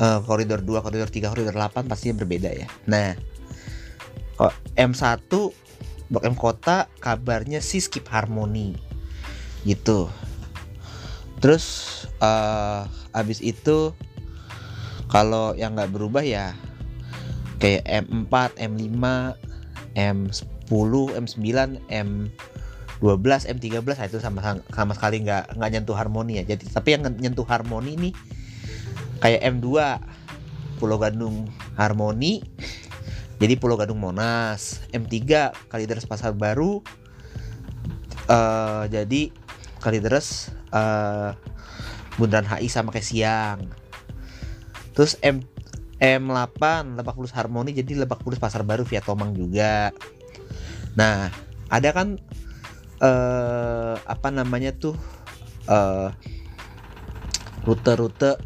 uh, 0.00 0.20
koridor 0.24 0.60
2, 0.60 0.84
koridor 0.84 1.08
3, 1.08 1.32
koridor 1.32 1.56
8 1.56 1.88
pastinya 1.88 2.20
berbeda 2.20 2.50
ya. 2.52 2.68
Nah, 2.88 3.16
kok 4.36 4.54
M1 4.76 5.32
Blok 6.06 6.24
M 6.28 6.36
Kota 6.38 6.86
kabarnya 7.02 7.58
sih 7.58 7.82
skip 7.82 8.06
harmoni 8.12 8.76
gitu. 9.66 10.06
Terus 11.46 11.66
uh, 12.18 12.90
abis 13.14 13.38
itu 13.38 13.94
kalau 15.06 15.54
yang 15.54 15.78
nggak 15.78 15.94
berubah 15.94 16.26
ya 16.26 16.58
kayak 17.62 17.86
M4, 17.86 18.58
M5, 18.66 18.98
M10, 19.94 20.92
M9, 21.22 21.46
M 21.86 22.10
12 22.98 23.46
M13 23.46 23.78
nah 23.78 24.06
itu 24.10 24.18
sama 24.18 24.42
sama 24.74 24.92
sekali 24.98 25.22
nggak 25.22 25.54
nggak 25.54 25.70
nyentuh 25.70 25.94
harmoni 25.94 26.42
ya. 26.42 26.50
Jadi 26.50 26.66
tapi 26.66 26.98
yang 26.98 27.06
nyentuh 27.14 27.46
harmoni 27.46 27.94
ini 27.94 28.10
kayak 29.22 29.46
M2 29.46 29.70
Pulau 30.82 30.98
Gadung 30.98 31.46
Harmoni. 31.78 32.42
Jadi 33.38 33.54
Pulau 33.54 33.78
Gadung 33.78 34.02
Monas, 34.02 34.82
M3 34.90 35.14
Kalideres 35.70 36.10
Pasar 36.10 36.34
Baru. 36.34 36.82
Uh, 38.26 38.90
jadi 38.90 39.30
Kalideres 39.80 40.50
uh, 40.72 41.32
Bundaran 42.16 42.48
HI 42.48 42.68
sama 42.72 42.92
kayak 42.92 43.06
siang. 43.06 43.60
Terus 44.96 45.20
M 45.20 45.44
M8 45.96 46.60
Lebak 47.00 47.16
Bulus 47.16 47.32
Harmoni 47.32 47.72
jadi 47.72 48.04
Lebak 48.04 48.20
Bulus 48.20 48.40
Pasar 48.40 48.64
Baru 48.64 48.84
via 48.84 49.00
Tomang 49.00 49.32
juga. 49.32 49.92
Nah, 50.96 51.32
ada 51.68 51.88
kan 51.92 52.20
uh, 53.00 53.96
apa 54.04 54.28
namanya 54.32 54.72
tuh 54.76 54.96
uh, 55.68 56.12
rute-rute 57.64 58.36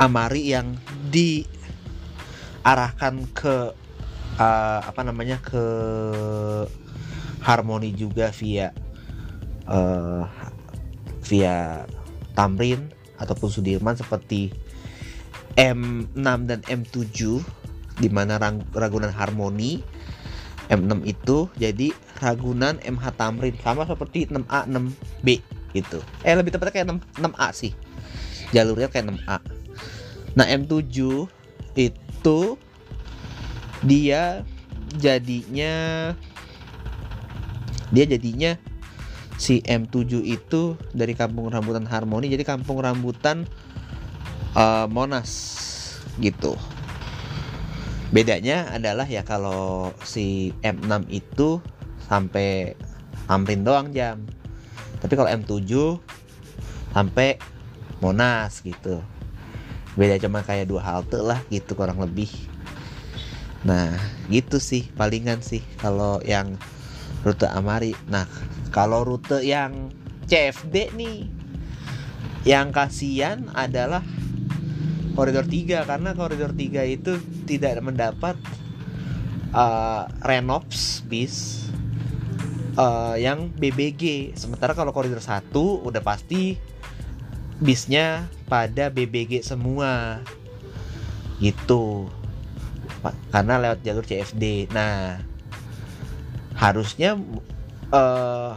Amari 0.00 0.48
yang 0.48 0.80
diarahkan 1.12 1.44
ke 3.36 3.76
uh, 4.40 4.80
apa 4.80 5.04
namanya 5.04 5.36
ke 5.44 5.60
Harmoni 7.44 7.92
juga 7.92 8.32
via 8.32 8.72
uh, 9.68 10.24
via 11.26 11.84
Tamrin 12.32 12.88
ataupun 13.20 13.48
Sudirman 13.52 13.98
seperti 13.98 14.54
M6 15.58 16.26
dan 16.48 16.60
M7 16.64 17.42
di 18.00 18.08
mana 18.08 18.40
Ragunan 18.72 19.12
Harmoni 19.12 19.84
M6 20.70 21.02
itu 21.04 21.50
jadi 21.58 21.90
Ragunan 22.22 22.78
MH 22.80 23.04
Tamrin 23.18 23.56
sama 23.58 23.84
seperti 23.84 24.30
6A 24.30 24.70
6B 24.70 25.28
gitu. 25.74 25.98
Eh 26.22 26.32
lebih 26.38 26.54
tepatnya 26.54 26.72
kayak 26.80 26.88
6, 27.18 27.26
6A 27.26 27.48
sih. 27.50 27.72
Jalurnya 28.54 28.86
kayak 28.86 29.10
6A. 29.10 29.38
Nah, 30.38 30.46
M7 30.46 31.26
itu 31.74 32.38
dia 33.82 34.46
jadinya 34.94 35.74
dia 37.90 38.04
jadinya 38.06 38.54
si 39.40 39.64
M7 39.64 40.20
itu 40.20 40.76
dari 40.92 41.16
kampung 41.16 41.48
rambutan 41.48 41.88
Harmoni 41.88 42.28
jadi 42.28 42.44
kampung 42.44 42.84
rambutan 42.84 43.48
eh, 44.52 44.86
Monas 44.92 45.32
gitu. 46.20 46.60
Bedanya 48.12 48.68
adalah 48.68 49.08
ya 49.08 49.24
kalau 49.24 49.96
si 50.04 50.52
M6 50.60 51.08
itu 51.08 51.64
sampai 52.04 52.76
Tamrin 53.24 53.62
doang 53.64 53.94
jam. 53.94 54.26
Tapi 55.00 55.14
kalau 55.16 55.30
M7 55.32 55.70
sampai 56.92 57.40
Monas 58.04 58.60
gitu. 58.60 59.00
Beda 59.94 60.18
cuma 60.20 60.42
kayak 60.44 60.68
dua 60.68 60.82
halte 60.84 61.22
lah 61.22 61.40
gitu 61.48 61.78
kurang 61.78 62.02
lebih. 62.02 62.28
Nah, 63.62 63.94
gitu 64.26 64.58
sih 64.58 64.90
palingan 64.98 65.44
sih 65.44 65.62
kalau 65.78 66.18
yang 66.26 66.58
rute 67.24 67.46
Amari. 67.48 67.92
Nah, 68.08 68.24
kalau 68.72 69.04
rute 69.04 69.44
yang 69.44 69.92
CFD 70.30 70.94
nih 70.94 71.26
yang 72.46 72.72
kasihan 72.72 73.52
adalah 73.52 74.00
koridor 75.12 75.44
3 75.44 75.84
karena 75.84 76.10
koridor 76.16 76.56
3 76.56 76.86
itu 76.88 77.20
tidak 77.44 77.82
mendapat 77.84 78.38
uh, 79.52 80.08
Renops 80.24 81.04
bis 81.04 81.66
uh, 82.80 83.18
yang 83.20 83.52
BBG. 83.52 84.32
Sementara 84.38 84.72
kalau 84.72 84.94
koridor 84.94 85.20
1 85.20 85.52
udah 85.52 86.00
pasti 86.00 86.56
bisnya 87.60 88.30
pada 88.48 88.88
BBG 88.88 89.44
semua. 89.44 90.24
Gitu. 91.42 92.08
Karena 93.32 93.60
lewat 93.60 93.84
jalur 93.84 94.04
CFD. 94.04 94.72
Nah, 94.72 95.20
harusnya 96.60 97.16
eh 97.90 98.52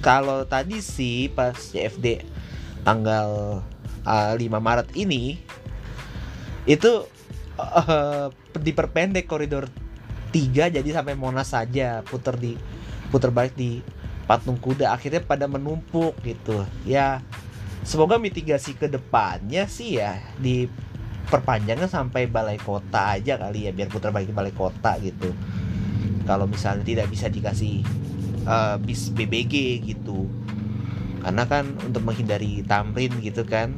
kalau 0.00 0.48
tadi 0.48 0.80
sih 0.80 1.28
pas 1.28 1.52
CFD 1.52 2.24
tanggal 2.86 3.60
uh, 4.06 4.32
5 4.38 4.40
Maret 4.60 4.88
ini 4.94 5.40
itu 6.66 7.06
eh, 7.58 8.26
diperpendek 8.58 9.26
koridor 9.26 9.66
3 10.30 10.74
jadi 10.78 10.88
sampai 10.90 11.14
Monas 11.14 11.50
saja 11.54 12.02
puter 12.06 12.34
di 12.38 12.54
puter 13.10 13.30
balik 13.30 13.54
di 13.54 13.80
patung 14.26 14.58
kuda. 14.58 14.90
Akhirnya 14.90 15.22
pada 15.22 15.46
menumpuk 15.46 16.18
gitu. 16.26 16.66
Ya 16.82 17.22
semoga 17.86 18.18
mitigasi 18.18 18.74
ke 18.74 18.90
depannya 18.90 19.70
sih 19.70 20.02
ya 20.02 20.18
di 20.42 20.66
perpanjangnya 21.30 21.86
sampai 21.90 22.26
balai 22.26 22.58
kota 22.58 23.18
aja 23.18 23.38
kali 23.38 23.66
ya 23.66 23.74
biar 23.74 23.90
putar 23.90 24.10
balik 24.14 24.30
balai 24.30 24.54
kota 24.54 24.94
gitu 25.02 25.34
kalau 26.26 26.50
misalnya 26.50 26.82
tidak 26.82 27.06
bisa 27.08 27.30
dikasih 27.30 27.86
eh, 28.44 28.76
bis 28.82 29.14
BBG 29.14 29.80
gitu. 29.86 30.26
Karena 31.22 31.46
kan 31.46 31.74
untuk 31.82 32.02
menghindari 32.06 32.62
tamrin 32.66 33.10
gitu 33.22 33.42
kan 33.46 33.74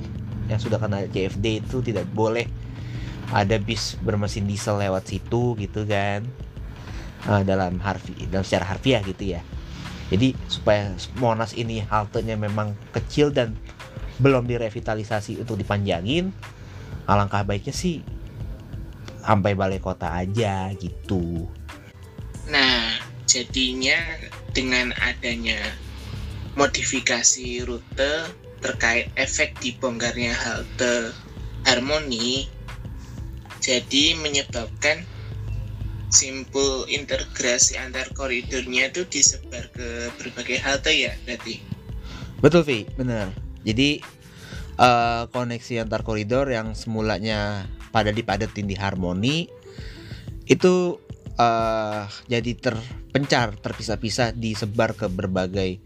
yang 0.48 0.60
sudah 0.60 0.80
kena 0.80 1.04
CFD 1.08 1.60
itu 1.64 1.84
tidak 1.84 2.08
boleh 2.12 2.48
ada 3.28 3.60
bis 3.60 4.00
bermesin 4.00 4.48
diesel 4.48 4.80
lewat 4.80 5.04
situ 5.12 5.54
gitu 5.60 5.84
kan. 5.84 6.24
Eh, 7.28 7.42
dalam 7.44 7.76
harfi 7.84 8.16
dalam 8.32 8.42
secara 8.42 8.74
harfiah 8.74 9.04
gitu 9.04 9.36
ya. 9.36 9.44
Jadi 10.08 10.32
supaya 10.48 10.96
Monas 11.20 11.52
ini 11.52 11.84
haltenya 11.84 12.40
memang 12.40 12.72
kecil 12.96 13.28
dan 13.28 13.52
belum 14.18 14.48
direvitalisasi 14.48 15.38
untuk 15.38 15.60
dipanjangin 15.60 16.32
alangkah 17.06 17.46
baiknya 17.46 17.72
sih 17.72 18.02
sampai 19.22 19.52
balai 19.54 19.78
kota 19.78 20.10
aja 20.10 20.72
gitu 20.74 21.46
Nah, 22.48 22.96
jadinya 23.28 23.96
dengan 24.56 24.96
adanya 25.04 25.60
modifikasi 26.56 27.68
rute 27.68 28.14
terkait 28.58 29.12
efek 29.14 29.54
dibongkarnya 29.62 30.34
halte 30.34 31.14
harmoni, 31.68 32.48
jadi 33.60 34.16
menyebabkan 34.18 35.04
simpul 36.08 36.88
integrasi 36.88 37.76
antar 37.76 38.08
koridornya 38.16 38.88
itu 38.88 39.04
disebar 39.04 39.68
ke 39.76 40.08
berbagai 40.16 40.58
halte 40.64 40.90
ya 40.90 41.12
berarti. 41.28 41.60
Betul 42.40 42.62
Vi, 42.64 42.78
benar. 42.96 43.28
Jadi 43.62 44.00
eh, 44.80 45.22
koneksi 45.28 45.84
antar 45.84 46.00
koridor 46.00 46.48
yang 46.48 46.72
semulanya 46.72 47.68
pada 47.92 48.08
dipadetin 48.08 48.64
di 48.64 48.76
Harmoni 48.76 49.46
itu 50.48 50.96
eh, 51.38 52.02
jadi 52.26 52.52
terpencar, 52.58 53.56
terpisah-pisah, 53.62 54.34
disebar 54.34 54.98
ke 54.98 55.06
berbagai 55.06 55.78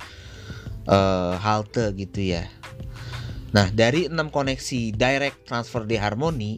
eh, 0.88 1.34
halte 1.38 1.92
gitu 1.94 2.20
ya. 2.34 2.48
Nah 3.52 3.68
dari 3.68 4.08
enam 4.08 4.32
koneksi 4.32 4.96
direct 4.96 5.44
transfer 5.44 5.84
di 5.84 6.00
Harmoni, 6.00 6.56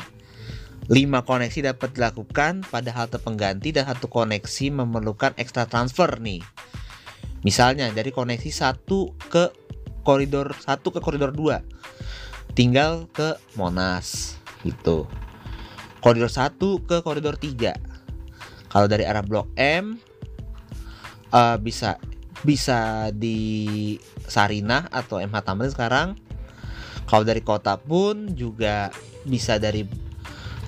5 0.86 0.94
koneksi 1.26 1.74
dapat 1.74 1.96
dilakukan 1.96 2.62
pada 2.70 2.90
halte 2.94 3.18
pengganti 3.18 3.74
dan 3.74 3.90
satu 3.90 4.06
koneksi 4.06 4.70
memerlukan 4.70 5.34
extra 5.36 5.66
transfer 5.66 6.22
nih. 6.22 6.44
Misalnya 7.42 7.90
dari 7.92 8.08
koneksi 8.14 8.48
satu 8.48 9.12
ke 9.28 9.64
koridor 10.04 10.52
1 10.52 10.84
ke 10.84 11.00
koridor 11.00 11.32
2 11.32 12.54
tinggal 12.54 13.08
ke 13.10 13.40
Monas 13.56 14.36
gitu 14.62 15.08
koridor 16.04 16.28
1 16.30 16.60
ke 16.60 16.96
koridor 17.00 17.40
3 17.40 17.93
kalau 18.74 18.90
dari 18.90 19.06
arah 19.06 19.22
Blok 19.22 19.54
M 19.54 20.02
eh, 21.30 21.56
bisa 21.62 21.94
bisa 22.42 23.08
di 23.14 23.94
Sarinah 24.26 24.90
atau 24.90 25.22
MH 25.22 25.38
Tamrin 25.46 25.70
sekarang. 25.70 26.08
Kalau 27.06 27.22
dari 27.22 27.38
kota 27.46 27.78
pun 27.78 28.34
juga 28.34 28.90
bisa 29.22 29.62
dari 29.62 29.86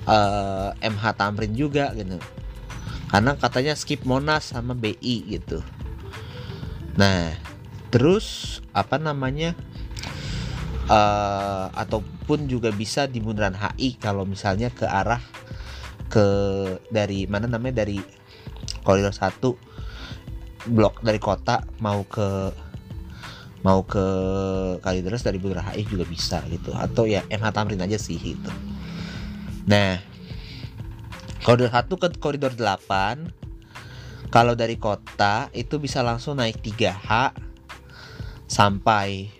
eh, 0.07 0.69
MH 0.71 1.03
Tamrin 1.19 1.51
juga 1.51 1.91
gitu. 1.99 2.15
Karena 3.11 3.35
katanya 3.35 3.75
skip 3.75 4.07
Monas 4.07 4.55
sama 4.55 4.71
BI 4.71 5.27
gitu. 5.27 5.59
Nah 6.95 7.35
terus 7.91 8.59
apa 8.71 8.95
namanya 8.95 9.51
eh 10.87 11.67
ataupun 11.75 12.47
juga 12.47 12.71
bisa 12.71 13.03
di 13.03 13.19
bundaran 13.19 13.55
HI 13.55 13.99
kalau 13.99 14.23
misalnya 14.23 14.71
ke 14.71 14.87
arah 14.87 15.19
ke 16.07 16.27
dari 16.89 17.27
mana 17.27 17.47
namanya 17.47 17.83
dari 17.83 17.99
koridor 18.81 19.11
1 19.11 20.71
blok 20.71 20.99
dari 21.03 21.19
kota 21.19 21.63
mau 21.79 22.03
ke 22.07 22.51
mau 23.65 23.83
ke 23.83 24.05
Kalideres 24.79 25.27
dari 25.27 25.41
bundaran 25.41 25.75
HI 25.75 25.83
juga 25.91 26.05
bisa 26.07 26.39
gitu. 26.47 26.71
Atau 26.71 27.03
ya 27.09 27.25
MH 27.27 27.51
Tamrin 27.51 27.83
aja 27.83 27.99
sih 27.99 28.15
gitu. 28.15 28.51
Nah 29.67 29.99
koridor 31.43 31.71
1 31.71 31.87
ke 31.91 32.07
koridor 32.19 32.53
8 32.55 34.31
kalau 34.31 34.55
dari 34.59 34.75
kota 34.75 35.47
itu 35.55 35.79
bisa 35.79 36.03
langsung 36.03 36.39
naik 36.39 36.59
3H 36.59 37.31
sampai 38.47 39.31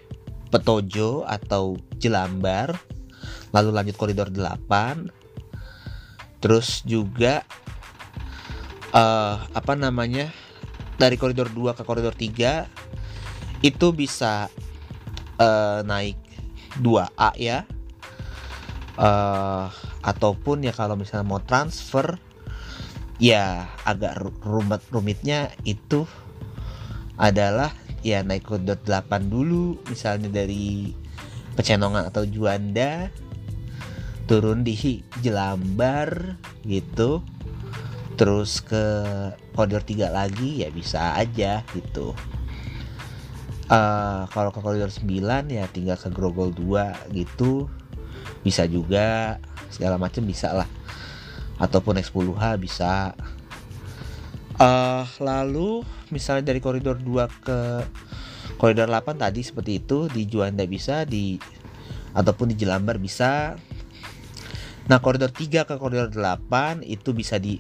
Petojo 0.48 1.28
atau 1.28 1.76
Jelambar 2.00 2.72
lalu 3.52 3.70
lanjut 3.76 3.96
koridor 4.00 4.32
8 4.32 5.17
terus 6.48 6.80
juga 6.88 7.44
eh 8.96 9.36
apa 9.52 9.76
namanya 9.76 10.32
dari 10.96 11.20
koridor 11.20 11.52
2 11.52 11.76
ke 11.76 11.84
koridor 11.84 12.16
3 12.16 13.68
itu 13.68 13.88
bisa 13.92 14.48
eh, 15.36 15.80
naik 15.84 16.16
2A 16.80 17.36
ya. 17.36 17.68
Eh 18.96 19.68
ataupun 20.08 20.64
ya 20.64 20.72
kalau 20.72 20.96
misalnya 20.96 21.28
mau 21.28 21.44
transfer 21.44 22.16
ya 23.20 23.68
agak 23.84 24.16
ru- 24.16 24.40
rumit 24.40 24.80
rumitnya 24.88 25.52
itu 25.68 26.08
adalah 27.20 27.76
ya 28.08 28.24
naik 28.24 28.48
koridor 28.48 28.80
8 28.88 29.28
dulu 29.28 29.84
misalnya 29.92 30.32
dari 30.32 30.96
Pecenongan 31.60 32.08
atau 32.08 32.24
Juanda 32.24 33.12
turun 34.28 34.62
di 34.62 35.02
Jelambar 35.24 36.38
gitu. 36.68 37.24
Terus 38.20 38.60
ke 38.62 38.84
koridor 39.56 39.82
3 39.82 40.12
lagi 40.12 40.62
ya 40.62 40.70
bisa 40.70 41.16
aja 41.16 41.64
gitu. 41.72 42.12
Uh, 43.68 44.24
kalau 44.32 44.52
ke 44.52 44.60
koridor 44.60 44.92
9 44.92 45.52
ya 45.52 45.66
tinggal 45.72 45.98
ke 45.98 46.12
Grogol 46.12 46.52
2 46.52 47.16
gitu. 47.16 47.72
Bisa 48.44 48.68
juga 48.68 49.40
segala 49.72 49.96
macam 49.96 50.28
bisa 50.28 50.52
lah. 50.52 50.70
Ataupun 51.58 51.98
X10H 51.98 52.44
bisa. 52.60 53.16
Uh, 54.58 55.06
lalu 55.22 55.86
misalnya 56.10 56.50
dari 56.52 56.60
koridor 56.60 56.98
2 57.00 57.46
ke 57.46 57.60
koridor 58.58 58.90
8 58.90 59.22
tadi 59.22 59.46
seperti 59.46 59.86
itu 59.86 60.10
di 60.10 60.26
Juanda 60.26 60.66
bisa 60.66 61.06
di 61.06 61.38
ataupun 62.18 62.50
di 62.50 62.56
Jelambar 62.58 62.98
bisa 62.98 63.54
nah 64.88 65.04
koridor 65.04 65.32
3 65.32 65.68
ke 65.68 65.76
koridor 65.76 66.10
8 66.12 66.84
itu 66.88 67.12
bisa 67.12 67.36
di 67.38 67.60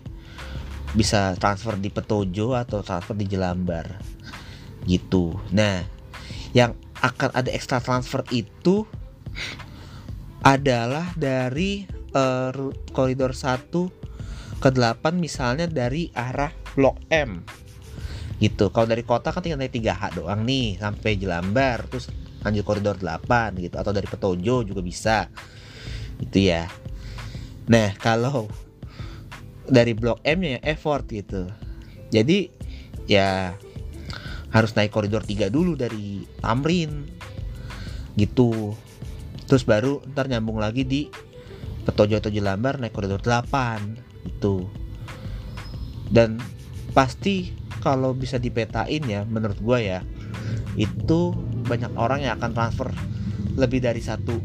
bisa 0.95 1.35
transfer 1.35 1.75
di 1.75 1.91
Petojo 1.91 2.55
atau 2.55 2.79
transfer 2.79 3.15
di 3.17 3.27
Jelambar. 3.27 3.99
Gitu. 4.87 5.35
Nah 5.51 5.83
yang 6.55 6.73
akan 7.03 7.35
ada 7.35 7.51
extra 7.51 7.83
transfer 7.83 8.23
itu 8.31 8.87
adalah 10.41 11.11
dari 11.19 11.83
uh, 12.15 12.55
koridor 12.95 13.35
1 13.35 13.69
ke 14.57 14.69
8 14.71 15.13
misalnya 15.19 15.67
dari 15.67 16.07
arah 16.15 16.49
Blok 16.73 16.97
M. 17.11 17.43
Gitu. 18.39 18.71
Kalau 18.71 18.87
dari 18.87 19.03
kota 19.03 19.35
kan 19.35 19.43
tinggal 19.43 19.59
naik 19.59 19.75
3H 19.75 20.23
doang 20.23 20.47
nih 20.47 20.79
sampai 20.79 21.19
Jelambar 21.19 21.91
terus 21.91 22.07
lanjut 22.41 22.63
koridor 22.63 22.95
8 22.95 23.59
gitu 23.59 23.75
atau 23.75 23.91
dari 23.91 24.07
Petojo 24.07 24.63
juga 24.63 24.79
bisa. 24.79 25.27
Gitu 26.17 26.49
ya 26.49 26.65
nah 27.67 27.91
kalau 27.99 28.47
dari 29.67 29.91
blok 29.91 30.23
M 30.23 30.43
nya 30.43 30.59
effort 30.63 31.03
gitu. 31.11 31.51
Jadi 32.07 32.47
ya 33.05 33.51
harus 34.51 34.71
naik 34.73 34.95
koridor 34.95 35.27
3 35.27 35.51
dulu 35.51 35.75
dari 35.75 36.23
Tamrin 36.39 37.03
gitu. 38.15 38.73
Terus 39.47 39.67
baru 39.67 39.99
ntar 40.15 40.31
nyambung 40.31 40.59
lagi 40.59 40.87
di 40.87 41.11
Petojo 41.83 42.19
atau 42.19 42.31
Jelambar 42.31 42.79
naik 42.79 42.95
koridor 42.95 43.23
8 43.23 44.27
itu 44.27 44.67
dan 46.11 46.39
pasti 46.91 47.55
kalau 47.79 48.11
bisa 48.11 48.39
dipetain 48.39 49.03
ya 49.07 49.23
menurut 49.23 49.59
gue 49.59 49.79
ya 49.79 50.03
itu 50.75 51.31
banyak 51.67 51.95
orang 51.95 52.27
yang 52.27 52.39
akan 52.39 52.51
transfer 52.51 52.89
lebih 53.55 53.83
dari 53.83 54.03
satu 54.03 54.35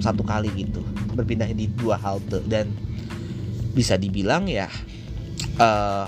satu 0.00 0.26
kali 0.26 0.50
gitu 0.54 0.82
berpindah 1.14 1.50
di 1.54 1.70
dua 1.70 1.98
halte. 1.98 2.42
Dan 2.46 2.70
bisa 3.74 3.98
dibilang 3.98 4.46
ya 4.46 4.70
uh, 5.58 6.06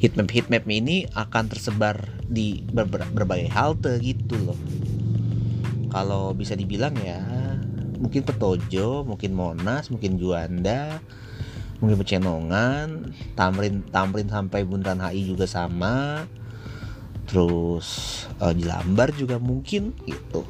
heatmap 0.00 0.28
heatmap 0.32 0.64
ini 0.68 1.08
akan 1.12 1.44
tersebar 1.48 2.08
di 2.26 2.64
ber 2.64 2.88
ber 2.88 3.08
berbagai 3.12 3.48
halte 3.52 3.96
gitu 4.00 4.36
loh. 4.40 4.58
Kalau 5.92 6.36
bisa 6.36 6.52
dibilang 6.52 6.92
ya 7.00 7.22
mungkin 7.96 8.24
Petojo 8.24 9.08
mungkin 9.08 9.32
Monas 9.32 9.88
mungkin 9.88 10.20
Juanda 10.20 11.00
mungkin 11.80 11.96
Pecenongan 11.96 13.12
Tamrin 13.32 13.84
Tamrin 13.88 14.28
sampai 14.28 14.68
Bundaran 14.68 15.00
HI 15.00 15.32
juga 15.32 15.48
sama. 15.48 16.28
Terus 17.26 18.22
uh, 18.38 18.54
Jelambar 18.54 19.10
juga 19.16 19.42
mungkin 19.42 19.90
gitu 20.06 20.46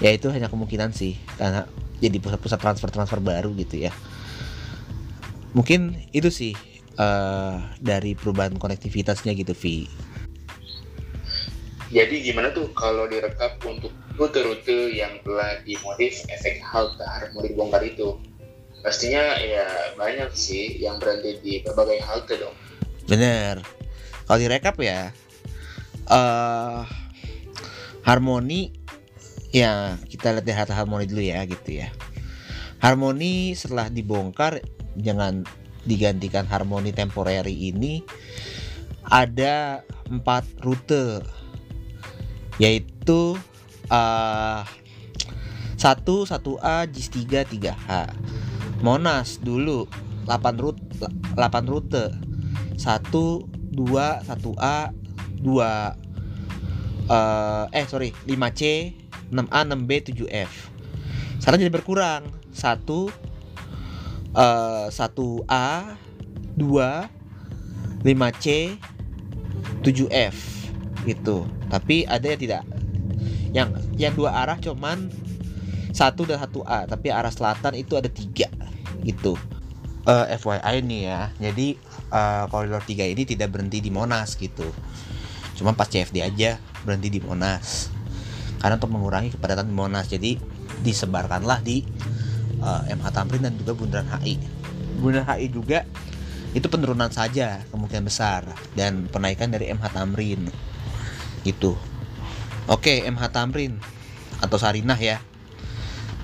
ya 0.00 0.10
itu 0.16 0.32
hanya 0.32 0.48
kemungkinan 0.48 0.96
sih 0.96 1.14
karena 1.36 1.68
jadi 2.00 2.16
pusat-pusat 2.16 2.58
transfer-transfer 2.58 3.20
baru 3.20 3.52
gitu 3.54 3.76
ya. 3.76 3.92
Mungkin 5.52 6.08
itu 6.16 6.32
sih 6.32 6.52
uh, 6.96 7.60
dari 7.78 8.16
perubahan 8.16 8.56
konektivitasnya 8.56 9.36
gitu 9.36 9.52
Vi. 9.52 9.84
Jadi 11.90 12.22
gimana 12.22 12.54
tuh 12.54 12.70
kalau 12.72 13.10
direkap 13.10 13.58
untuk 13.66 13.90
rute-rute 14.14 14.94
yang 14.94 15.18
telah 15.26 15.58
dimodif 15.66 16.22
efek 16.30 16.62
halte 16.62 17.02
harmoni 17.02 17.50
bongkar 17.52 17.82
itu? 17.82 18.14
Pastinya 18.80 19.36
ya 19.42 19.92
banyak 19.98 20.30
sih 20.32 20.80
yang 20.80 20.96
berhenti 21.02 21.36
di 21.42 21.52
berbagai 21.60 22.00
halte 22.00 22.38
dong. 22.40 22.54
Bener. 23.10 23.60
Kalau 24.24 24.38
direkap 24.38 24.78
ya 24.78 25.10
uh, 26.06 26.86
harmoni 28.06 28.79
ya 29.50 29.98
kita 30.06 30.34
lihat 30.34 30.46
di 30.46 30.52
halte 30.54 30.74
harmoni 30.74 31.06
dulu 31.06 31.22
ya 31.22 31.42
gitu 31.46 31.82
ya. 31.82 31.88
Harmoni 32.80 33.52
setelah 33.52 33.92
dibongkar 33.92 34.62
jangan 34.96 35.44
digantikan 35.84 36.46
harmoni 36.46 36.94
temporary 36.94 37.72
ini 37.72 38.04
ada 39.08 39.82
empat 40.08 40.44
rute 40.62 41.24
yaitu 42.60 43.36
uh, 43.88 44.62
satu 45.80 46.28
satu 46.28 46.60
A 46.60 46.84
JIS 46.84 47.08
3 47.16 47.48
3H 47.48 47.88
Monas 48.84 49.40
dulu 49.40 49.88
8 50.28 50.60
rute 50.60 50.80
8 51.36 51.72
rute. 51.72 52.30
1 52.80 53.12
2 53.76 54.24
1A 54.24 54.78
2 55.44 55.52
uh, 57.12 57.64
eh 57.76 57.84
sorry 57.84 58.16
5C 58.24 58.62
6A 59.30 59.60
6B 59.66 59.90
7F 60.12 60.80
sekarang 61.40 61.58
jadi 61.64 61.72
berkurang. 61.72 62.22
1 62.52 62.84
uh, 62.84 63.08
1A 64.92 65.68
2 66.60 68.04
5C 68.04 68.46
7F 69.80 70.36
gitu. 71.08 71.48
Tapi 71.72 72.04
ada 72.04 72.26
yang 72.28 72.40
tidak. 72.40 72.62
Yang 73.50 73.68
yang 73.98 74.14
dua 74.14 74.30
arah 74.44 74.60
cuman 74.60 75.08
satu 75.90 76.28
dan 76.28 76.38
satu 76.44 76.60
A. 76.68 76.84
Tapi 76.84 77.08
arah 77.08 77.32
selatan 77.32 77.72
itu 77.80 77.96
ada 77.96 78.12
tiga. 78.12 78.52
Gitu. 79.00 79.32
Uh, 80.04 80.28
eh, 80.28 80.36
FYI 80.36 80.84
nih 80.84 81.02
ya. 81.08 81.32
Jadi 81.40 81.80
uh, 82.12 82.44
koridor 82.52 82.84
3 82.84 83.16
ini 83.16 83.24
tidak 83.24 83.56
berhenti 83.56 83.80
di 83.80 83.88
Monas 83.88 84.36
gitu. 84.36 84.68
Cuma 85.56 85.72
pas 85.72 85.88
CFD 85.88 86.20
aja 86.20 86.60
berhenti 86.84 87.08
di 87.16 87.20
Monas 87.20 87.99
karena 88.60 88.76
untuk 88.76 88.92
mengurangi 88.92 89.32
kepadatan 89.34 89.72
Monas. 89.72 90.06
Jadi 90.06 90.36
disebarkanlah 90.84 91.64
di 91.64 91.82
uh, 92.60 92.84
eh, 92.86 92.94
MH 92.94 93.06
Tamrin 93.10 93.42
dan 93.42 93.56
juga 93.56 93.72
Bundaran 93.74 94.08
HI 94.20 94.36
Bundaran 95.00 95.26
HI 95.34 95.48
juga? 95.48 95.88
Itu 96.52 96.68
penurunan 96.68 97.08
saja 97.08 97.64
kemungkinan 97.72 98.04
besar. 98.04 98.44
Dan 98.76 99.08
penaikan 99.08 99.50
dari 99.50 99.72
MH 99.72 99.96
Tamrin. 99.96 100.46
Gitu. 101.42 101.74
Oke 102.68 103.02
MH 103.08 103.32
Tamrin. 103.32 103.80
Atau 104.44 104.60
Sarinah 104.60 105.00
ya. 105.00 105.24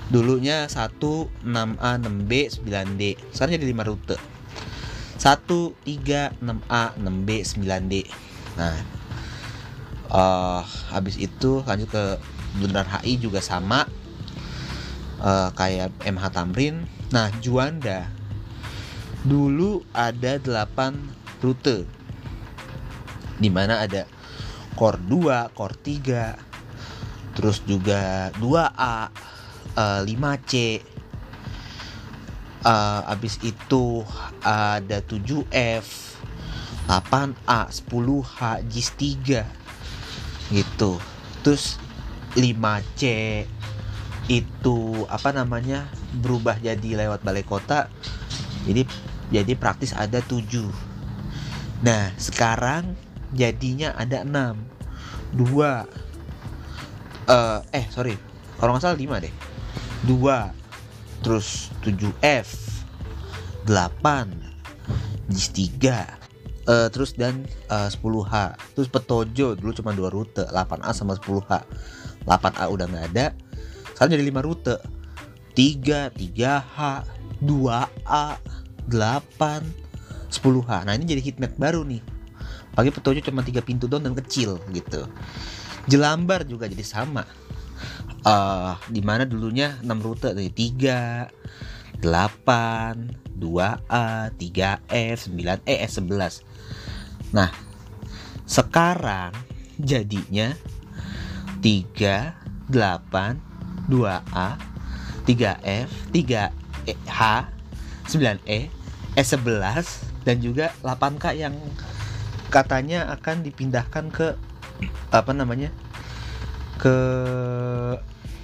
Dulunya 0.07 0.71
1 0.71 1.03
6A 1.43 1.91
6B 1.99 2.31
9D 2.63 3.01
sekarang 3.35 3.59
jadi 3.59 3.67
5 3.75 3.89
rute. 3.91 4.17
1 5.17 5.43
3 5.83 6.39
6A 6.39 6.83
6B 7.01 7.29
9D 7.43 7.93
nah 8.57 8.73
uh, 10.11 10.61
habis 10.91 11.17
itu 11.19 11.63
lanjut 11.63 11.89
ke 11.91 12.05
Bundaran 12.57 12.87
HI 13.01 13.19
juga 13.21 13.39
sama. 13.39 13.85
Uh, 15.17 15.49
kayak 15.57 15.93
MH 16.05 16.23
Tamrin. 16.33 16.85
Nah 17.09 17.31
Juanda. 17.41 18.09
Dulu 19.27 19.83
ada 19.91 20.39
8 20.39 21.43
rute. 21.43 21.83
Di 23.37 23.49
mana 23.51 23.83
ada 23.83 24.05
core 24.77 25.01
2, 25.01 25.57
core 25.57 25.77
3 25.81 26.47
terus 27.37 27.61
juga 27.69 28.33
2A 28.41 29.13
uh, 29.77 30.01
5C 30.01 30.53
uh, 32.65 33.01
habis 33.05 33.37
itu 33.45 34.01
ada 34.41 35.05
7F 35.05 36.17
8A 36.89 37.69
10H 37.69 38.65
JIS 38.65 38.89
3 38.97 39.66
gitu. 40.51 40.99
Terus 41.41 41.79
5C 42.35 43.01
itu 44.27 44.79
apa 45.07 45.31
namanya 45.31 45.87
berubah 46.19 46.59
jadi 46.59 47.07
lewat 47.07 47.23
balai 47.23 47.43
kota. 47.47 47.87
Jadi 48.67 48.83
jadi 49.31 49.53
praktis 49.59 49.91
ada 49.91 50.23
7 50.23 50.87
nah 51.77 52.09
sekarang 52.17 52.97
jadinya 53.37 53.93
ada 53.93 54.25
6 54.25 55.37
dua 55.37 55.85
uh, 57.27 57.59
eh 57.75 57.85
sorry. 57.91 58.15
Kalau 58.57 58.73
nggak 58.73 58.83
salah 58.83 58.97
5 58.97 59.23
deh. 59.27 59.33
2 60.09 61.21
terus 61.21 61.69
7F 61.83 62.49
8 63.67 65.29
JIS 65.29 65.49
3 65.83 66.26
uh, 66.67 66.87
terus 66.91 67.15
dan 67.15 67.47
uh, 67.71 67.89
10H 67.89 68.33
terus 68.75 68.87
Petojo 68.91 69.57
dulu 69.57 69.71
cuma 69.73 69.95
dua 69.95 70.11
rute 70.13 70.45
8A 70.51 70.91
sama 70.93 71.17
10H 71.17 71.51
8A 72.27 72.63
udah 72.69 72.85
nggak 72.85 73.05
ada 73.15 73.25
sekarang 73.95 74.19
jadi 74.19 74.23
5 74.29 74.47
rute 74.47 74.75
3 75.55 76.13
3H 76.13 76.77
2A 77.41 78.25
8 78.85 78.91
10H 80.29 80.71
nah 80.85 80.93
ini 80.93 81.05
jadi 81.07 81.21
hitmap 81.23 81.55
baru 81.57 81.81
nih 81.87 82.17
Apalagi 82.77 82.93
Petojo 82.93 83.25
cuma 83.25 83.41
tiga 83.41 83.65
pintu 83.65 83.89
doang 83.89 84.05
dan 84.05 84.13
kecil 84.13 84.61
gitu. 84.69 85.09
Jelambar 85.89 86.45
juga 86.45 86.69
jadi 86.69 86.85
sama. 86.85 87.25
Uh, 88.21 88.77
di 88.93 89.01
mana 89.01 89.25
dulunya 89.25 89.81
6 89.81 89.89
rute 90.05 90.29
dari 90.29 90.53
3, 90.53 92.05
8, 92.05 93.33
2A, 93.33 94.29
3F, 94.29 95.17
9E, 95.25 95.73
S11. 95.89 96.45
Nah, 97.35 97.51
sekarang 98.47 99.35
jadinya 99.75 100.55
3, 101.59 102.69
8, 102.71 103.91
2A, 103.91 104.49
3F, 105.27 105.89
3H, 106.15 107.19
9E, 108.07 108.59
S11 109.17 109.85
dan 110.23 110.37
juga 110.39 110.71
8K 110.85 111.25
yang 111.35 111.55
katanya 112.47 113.11
akan 113.11 113.43
dipindahkan 113.43 114.07
ke 114.13 114.37
apa 115.11 115.31
namanya? 115.33 115.73
ke 116.77 116.97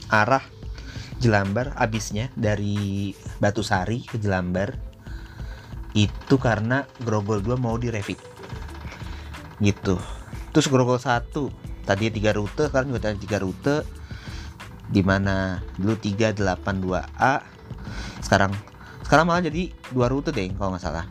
arah 0.09 0.41
Jelambar 1.21 1.77
abisnya 1.77 2.33
dari 2.33 3.13
Batu 3.37 3.61
Sari 3.61 4.03
ke 4.03 4.17
Jelambar 4.17 4.75
itu 5.93 6.35
karena 6.41 6.89
Grogol 7.05 7.45
2 7.45 7.55
mau 7.61 7.77
direvit 7.77 8.32
gitu. 9.63 9.95
Terus 10.51 10.67
Grogol 10.67 10.99
1 10.99 11.31
tadi 11.87 12.07
tiga 12.11 12.31
rute 12.35 12.67
sekarang 12.67 12.91
juga 12.91 13.09
ada 13.09 13.17
tiga 13.17 13.39
rute. 13.39 13.87
Di 14.83 15.01
mana 15.01 15.63
dulu 15.79 15.95
382A 15.97 17.33
sekarang 18.21 18.51
sekarang 19.03 19.25
malah 19.25 19.43
jadi 19.43 19.71
dua 19.91 20.07
rute 20.11 20.29
deh 20.35 20.51
kalau 20.53 20.75
nggak 20.75 20.83
salah. 20.83 21.07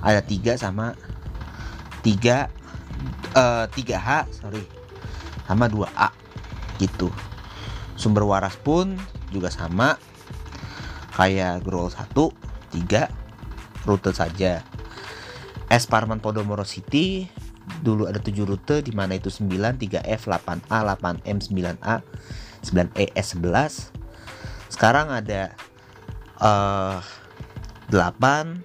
Ada 0.00 0.24
tiga 0.24 0.56
sama 0.56 0.96
tiga 2.00 2.48
eh, 3.36 3.64
tiga 3.76 3.96
H 4.00 4.10
sorry. 4.42 4.64
Sama 5.46 5.70
2A 5.70 6.10
gitu. 6.82 7.12
Sumber 7.94 8.26
waras 8.26 8.58
pun 8.58 8.98
juga 9.30 9.52
sama. 9.52 9.94
Kayak 11.14 11.64
Grol 11.64 11.88
1 11.88 12.12
3 12.12 13.88
rute 13.88 14.10
saja. 14.12 14.66
S 15.66 15.86
Parman 15.90 16.22
Podomoro 16.22 16.62
City 16.62 17.26
dulu 17.82 18.06
ada 18.06 18.22
7 18.22 18.46
rute 18.46 18.82
di 18.82 18.92
mana 18.94 19.18
itu 19.18 19.28
9 19.28 19.78
3F 19.78 20.30
8A 20.30 20.96
8M 20.96 21.38
9A 21.42 22.00
9E 22.62 23.04
S11 23.14 23.90
sekarang 24.70 25.10
ada 25.10 25.50
eh 26.42 26.98
8 27.90 27.90
9 27.90 28.62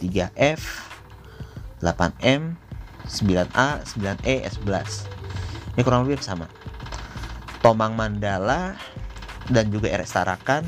3F 0.00 0.62
8M 1.80 2.56
9A 3.08 3.68
9E 3.84 4.34
S11 4.48 5.20
ini 5.80 5.86
kurang 5.86 6.04
lebih 6.06 6.20
sama. 6.20 6.50
Tomang 7.62 7.94
Mandala 7.94 8.74
dan 9.48 9.70
juga 9.70 9.88
RS 9.88 10.12
Tarakan. 10.12 10.66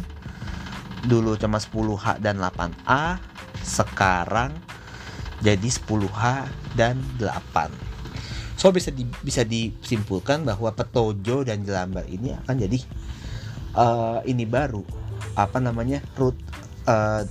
Dulu 1.02 1.34
cuma 1.34 1.58
10H 1.58 2.22
dan 2.22 2.38
8A 2.38 3.18
sekarang 3.60 4.54
jadi 5.42 5.68
10H 5.68 6.22
dan 6.78 7.02
8 7.18 7.92
so 8.56 8.70
bisa 8.70 8.94
di, 8.94 9.02
bisa 9.26 9.42
disimpulkan 9.42 10.46
bahwa 10.46 10.70
Petojo 10.70 11.42
dan 11.42 11.66
Jelambar 11.66 12.06
ini 12.06 12.30
akan 12.46 12.54
jadi 12.56 12.78
eh, 13.74 14.18
ini 14.30 14.46
baru 14.46 14.86
apa 15.34 15.58
namanya 15.58 15.98
route 16.14 16.38
eh, 16.86 17.24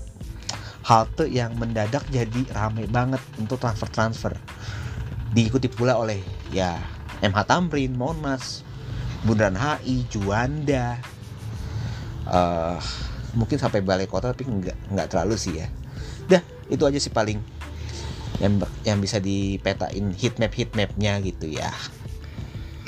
halte 0.82 1.30
yang 1.30 1.54
mendadak 1.58 2.02
jadi 2.10 2.42
ramai 2.52 2.90
banget 2.90 3.22
untuk 3.38 3.62
transfer-transfer. 3.62 4.34
Diikuti 5.32 5.70
pula 5.70 5.96
oleh 5.96 6.20
ya 6.52 6.82
MH 7.22 7.40
Tamrin, 7.48 7.94
Monas, 7.94 8.66
Bundaran 9.24 9.56
HI, 9.56 10.10
Juanda, 10.10 10.98
eh 12.28 12.80
mungkin 13.32 13.56
sampai 13.56 13.80
balai 13.80 14.12
kota 14.12 14.36
tapi 14.36 14.44
nggak 14.44 14.92
nggak 14.92 15.08
terlalu 15.08 15.38
sih 15.38 15.62
ya. 15.62 15.68
Dah 16.28 16.44
itu 16.68 16.84
aja 16.84 17.00
sih 17.00 17.14
paling 17.14 17.40
yang 18.42 18.58
yang 18.82 18.98
bisa 18.98 19.22
dipetain 19.22 20.18
heat 20.18 20.42
map 20.42 20.52
heat 20.58 20.74
mapnya 20.74 21.22
gitu 21.22 21.46
ya. 21.46 21.70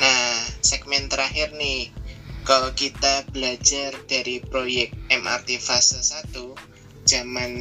Nah, 0.01 0.41
segmen 0.65 1.07
terakhir 1.07 1.53
nih. 1.53 1.93
Kalau 2.43 2.75
kita 2.75 3.23
belajar 3.31 3.95
dari 4.03 4.43
proyek 4.43 4.91
MRT 5.07 5.63
fase 5.63 6.03
1 6.03 6.35
zaman 7.07 7.51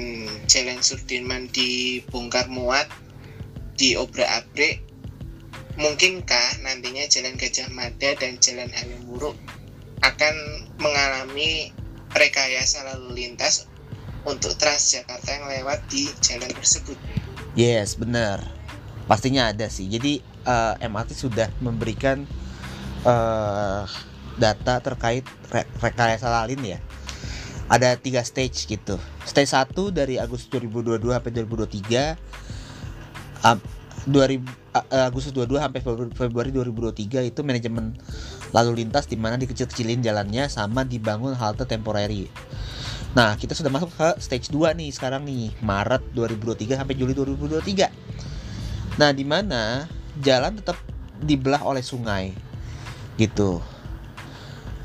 Jalan 0.50 0.82
Sudirman 0.82 1.46
dibongkar 1.54 2.50
muat 2.50 2.90
diobrak-abrik 3.78 4.82
mungkinkah 5.78 6.66
nantinya 6.66 7.06
Jalan 7.06 7.38
Gajah 7.38 7.70
Mada 7.70 8.10
dan 8.18 8.42
Jalan 8.42 8.74
Halimuruk 8.74 9.38
akan 10.02 10.34
mengalami 10.82 11.70
rekayasa 12.12 12.84
lalu 12.92 13.24
lintas 13.24 13.70
untuk 14.22 14.54
Transjakarta 14.58 15.30
yang 15.30 15.46
lewat 15.50 15.82
di 15.90 16.06
jalan 16.22 16.50
tersebut. 16.54 16.94
Yes 17.52 18.00
benar 18.00 18.40
pastinya 19.04 19.50
ada 19.52 19.68
sih. 19.68 19.88
Jadi 19.92 20.24
eh, 20.24 20.74
MRT 20.80 21.12
sudah 21.12 21.48
memberikan 21.60 22.24
eh, 23.04 23.82
data 24.40 24.74
terkait 24.80 25.24
re- 25.52 25.68
rekayasa 25.82 26.32
lalin 26.32 26.62
ya. 26.64 26.78
Ada 27.68 27.96
tiga 27.96 28.20
stage 28.24 28.68
gitu. 28.68 28.96
Stage 29.24 29.52
1 29.52 29.72
dari 29.92 30.16
Agustus 30.20 30.48
2022 30.52 31.12
sampai 31.12 31.32
2023 31.32 32.16
Ap- 33.42 33.64
2000 34.02 34.62
uh, 34.74 35.06
Agustus 35.08 35.32
22 35.32 35.62
sampai 35.62 35.80
Febru- 35.80 36.12
Februari 36.12 36.50
2023 36.50 37.30
itu 37.32 37.40
manajemen 37.46 37.94
lalu 38.50 38.84
lintas 38.84 39.06
di 39.06 39.16
mana 39.16 39.38
dikecil-kecilin 39.38 40.02
jalannya 40.02 40.50
sama 40.50 40.84
dibangun 40.84 41.32
halte 41.38 41.64
temporary. 41.64 42.28
Nah, 43.12 43.36
kita 43.36 43.52
sudah 43.52 43.68
masuk 43.68 43.92
ke 43.92 44.08
stage 44.24 44.48
2 44.48 44.72
nih 44.72 44.88
sekarang 44.88 45.28
nih, 45.28 45.52
Maret 45.60 46.16
2023 46.16 46.80
sampai 46.80 46.96
Juli 46.96 47.12
2023. 47.12 47.92
Nah, 48.96 49.12
di 49.12 49.24
mana 49.28 49.84
jalan 50.16 50.56
tetap 50.56 50.80
dibelah 51.20 51.60
oleh 51.60 51.84
sungai. 51.84 52.32
Gitu. 53.20 53.60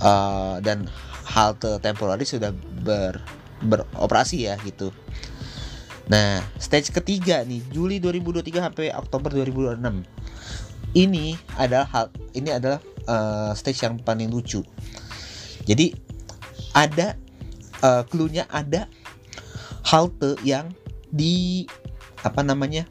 Eh, 0.03 0.55
dan 0.59 0.91
halte 1.27 1.79
temporary 1.79 2.27
sudah 2.27 2.51
ber 2.83 3.23
beroperasi 3.57 4.45
ya 4.45 4.59
gitu. 4.61 4.93
Nah, 6.11 6.43
stage 6.59 6.91
ketiga 6.91 7.41
nih, 7.47 7.63
Juli 7.71 8.03
2023 8.03 8.59
sampai 8.59 8.91
Oktober 8.91 9.31
2026. 9.31 10.03
Ini 10.95 11.35
adalah 11.55 11.87
hal 11.89 12.05
ini 12.35 12.49
adalah 12.51 12.79
eh, 13.07 13.51
stage 13.55 13.87
yang 13.87 14.03
paling 14.03 14.27
lucu. 14.27 14.61
Jadi 15.63 15.95
ada 16.75 17.17
eh, 17.83 18.03
clue-nya 18.07 18.49
ada 18.49 18.89
halte 19.85 20.35
yang 20.43 20.71
di 21.11 21.65
apa 22.21 22.41
namanya? 22.43 22.85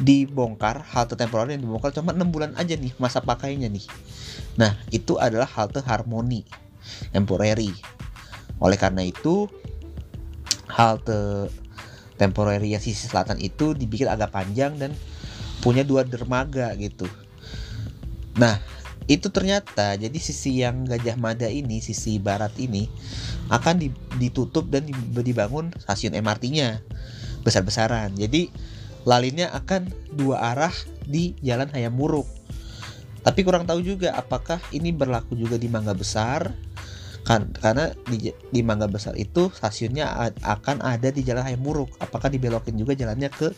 dibongkar 0.00 0.80
halte 0.80 1.12
temporer 1.12 1.52
yang 1.52 1.60
dibongkar 1.60 1.92
cuma 1.92 2.16
enam 2.16 2.32
bulan 2.32 2.56
aja 2.56 2.72
nih 2.72 2.96
masa 2.96 3.20
pakainya 3.20 3.68
nih. 3.68 3.84
Nah, 4.56 4.72
itu 4.88 5.20
adalah 5.20 5.44
halte 5.44 5.84
harmoni 5.84 6.48
temporary. 7.12 7.68
Oleh 8.64 8.80
karena 8.80 9.04
itu 9.04 9.44
halte 10.72 11.52
temporary 12.16 12.72
yang 12.72 12.80
sisi 12.80 13.08
selatan 13.08 13.40
itu 13.44 13.76
dibikin 13.76 14.08
agak 14.08 14.32
panjang 14.32 14.76
dan 14.80 14.96
punya 15.60 15.84
dua 15.84 16.04
dermaga 16.04 16.72
gitu. 16.80 17.04
Nah, 18.40 18.56
itu 19.10 19.26
ternyata 19.34 19.98
jadi 19.98 20.14
sisi 20.22 20.62
yang 20.62 20.86
Gajah 20.86 21.18
Mada 21.18 21.50
ini, 21.50 21.82
sisi 21.82 22.22
barat 22.22 22.54
ini 22.62 22.86
akan 23.50 23.82
di- 23.82 23.98
ditutup 24.22 24.70
dan 24.70 24.86
di- 24.86 24.94
dibangun 25.26 25.74
stasiun 25.82 26.14
MRT-nya 26.14 26.78
besar-besaran. 27.42 28.14
Jadi 28.14 28.54
lalinnya 29.02 29.50
akan 29.50 29.90
dua 30.14 30.54
arah 30.54 30.74
di 31.10 31.34
Jalan 31.42 31.74
Hayam 31.74 31.98
Muruk. 31.98 32.30
Tapi 33.26 33.42
kurang 33.42 33.66
tahu 33.66 33.82
juga 33.82 34.14
apakah 34.14 34.62
ini 34.70 34.94
berlaku 34.94 35.34
juga 35.34 35.58
di 35.58 35.66
Mangga 35.66 35.92
Besar 35.92 36.54
kan 37.20 37.52
karena 37.52 37.92
di, 38.08 38.32
di 38.32 38.60
Mangga 38.64 38.88
Besar 38.88 39.12
itu 39.12 39.52
stasiunnya 39.52 40.32
akan 40.40 40.86
ada 40.86 41.10
di 41.10 41.26
Jalan 41.26 41.50
Hayam 41.50 41.66
Muruk. 41.66 41.98
Apakah 41.98 42.30
dibelokin 42.30 42.78
juga 42.78 42.94
jalannya 42.94 43.26
ke 43.26 43.50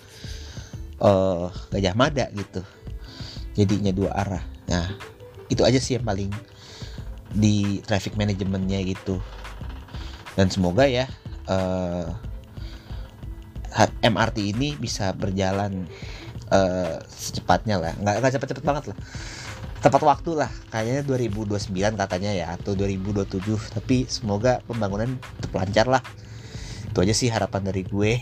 eh, 0.97 1.47
Gajah 1.77 1.93
Mada 1.93 2.33
gitu. 2.33 2.65
Jadinya 3.53 3.93
dua 3.93 4.17
arah. 4.17 4.45
Nah, 4.73 5.12
itu 5.53 5.63
aja 5.63 5.77
sih 5.77 6.01
yang 6.01 6.07
paling 6.09 6.33
di 7.33 7.85
traffic 7.85 8.17
manajemennya 8.17 8.81
gitu. 8.89 9.21
Dan 10.33 10.49
semoga 10.49 10.89
ya 10.89 11.05
eh, 11.49 12.07
ha- 13.77 13.97
MRT 14.01 14.57
ini 14.57 14.75
bisa 14.81 15.13
berjalan 15.13 15.85
eh, 16.49 16.97
secepatnya 17.09 17.77
lah. 17.77 17.93
Nggak 18.01 18.15
nggak 18.25 18.33
cepet-cepet 18.41 18.65
banget 18.65 18.85
lah. 18.93 18.99
Tepat 19.83 20.03
waktu 20.07 20.31
lah. 20.39 20.51
Kayaknya 20.71 21.03
2029 21.05 22.01
katanya 22.01 22.31
ya 22.33 22.47
atau 22.55 22.73
2027 22.73 23.77
tapi 23.77 24.07
semoga 24.09 24.65
pembangunan 24.65 25.21
tetap 25.37 25.53
lancar 25.53 25.87
lah. 25.91 26.03
Itu 26.89 27.05
aja 27.05 27.13
sih 27.13 27.29
harapan 27.29 27.69
dari 27.69 27.83
gue. 27.85 28.21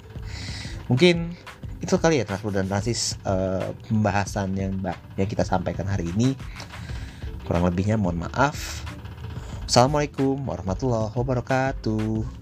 Mungkin 0.90 1.36
itu 1.80 1.96
kali 1.96 2.20
ya 2.20 2.24
transport 2.28 2.54
dan 2.54 2.68
transis 2.68 3.16
eh, 3.24 3.72
pembahasan 3.88 4.52
yang 4.56 4.72
yang 5.16 5.28
kita 5.28 5.42
sampaikan 5.42 5.88
hari 5.88 6.12
ini. 6.12 6.36
Kurang 7.48 7.66
lebihnya 7.66 7.96
mohon 7.96 8.20
maaf. 8.28 8.84
Assalamualaikum 9.64 10.38
warahmatullahi 10.44 11.14
wabarakatuh 11.14 12.39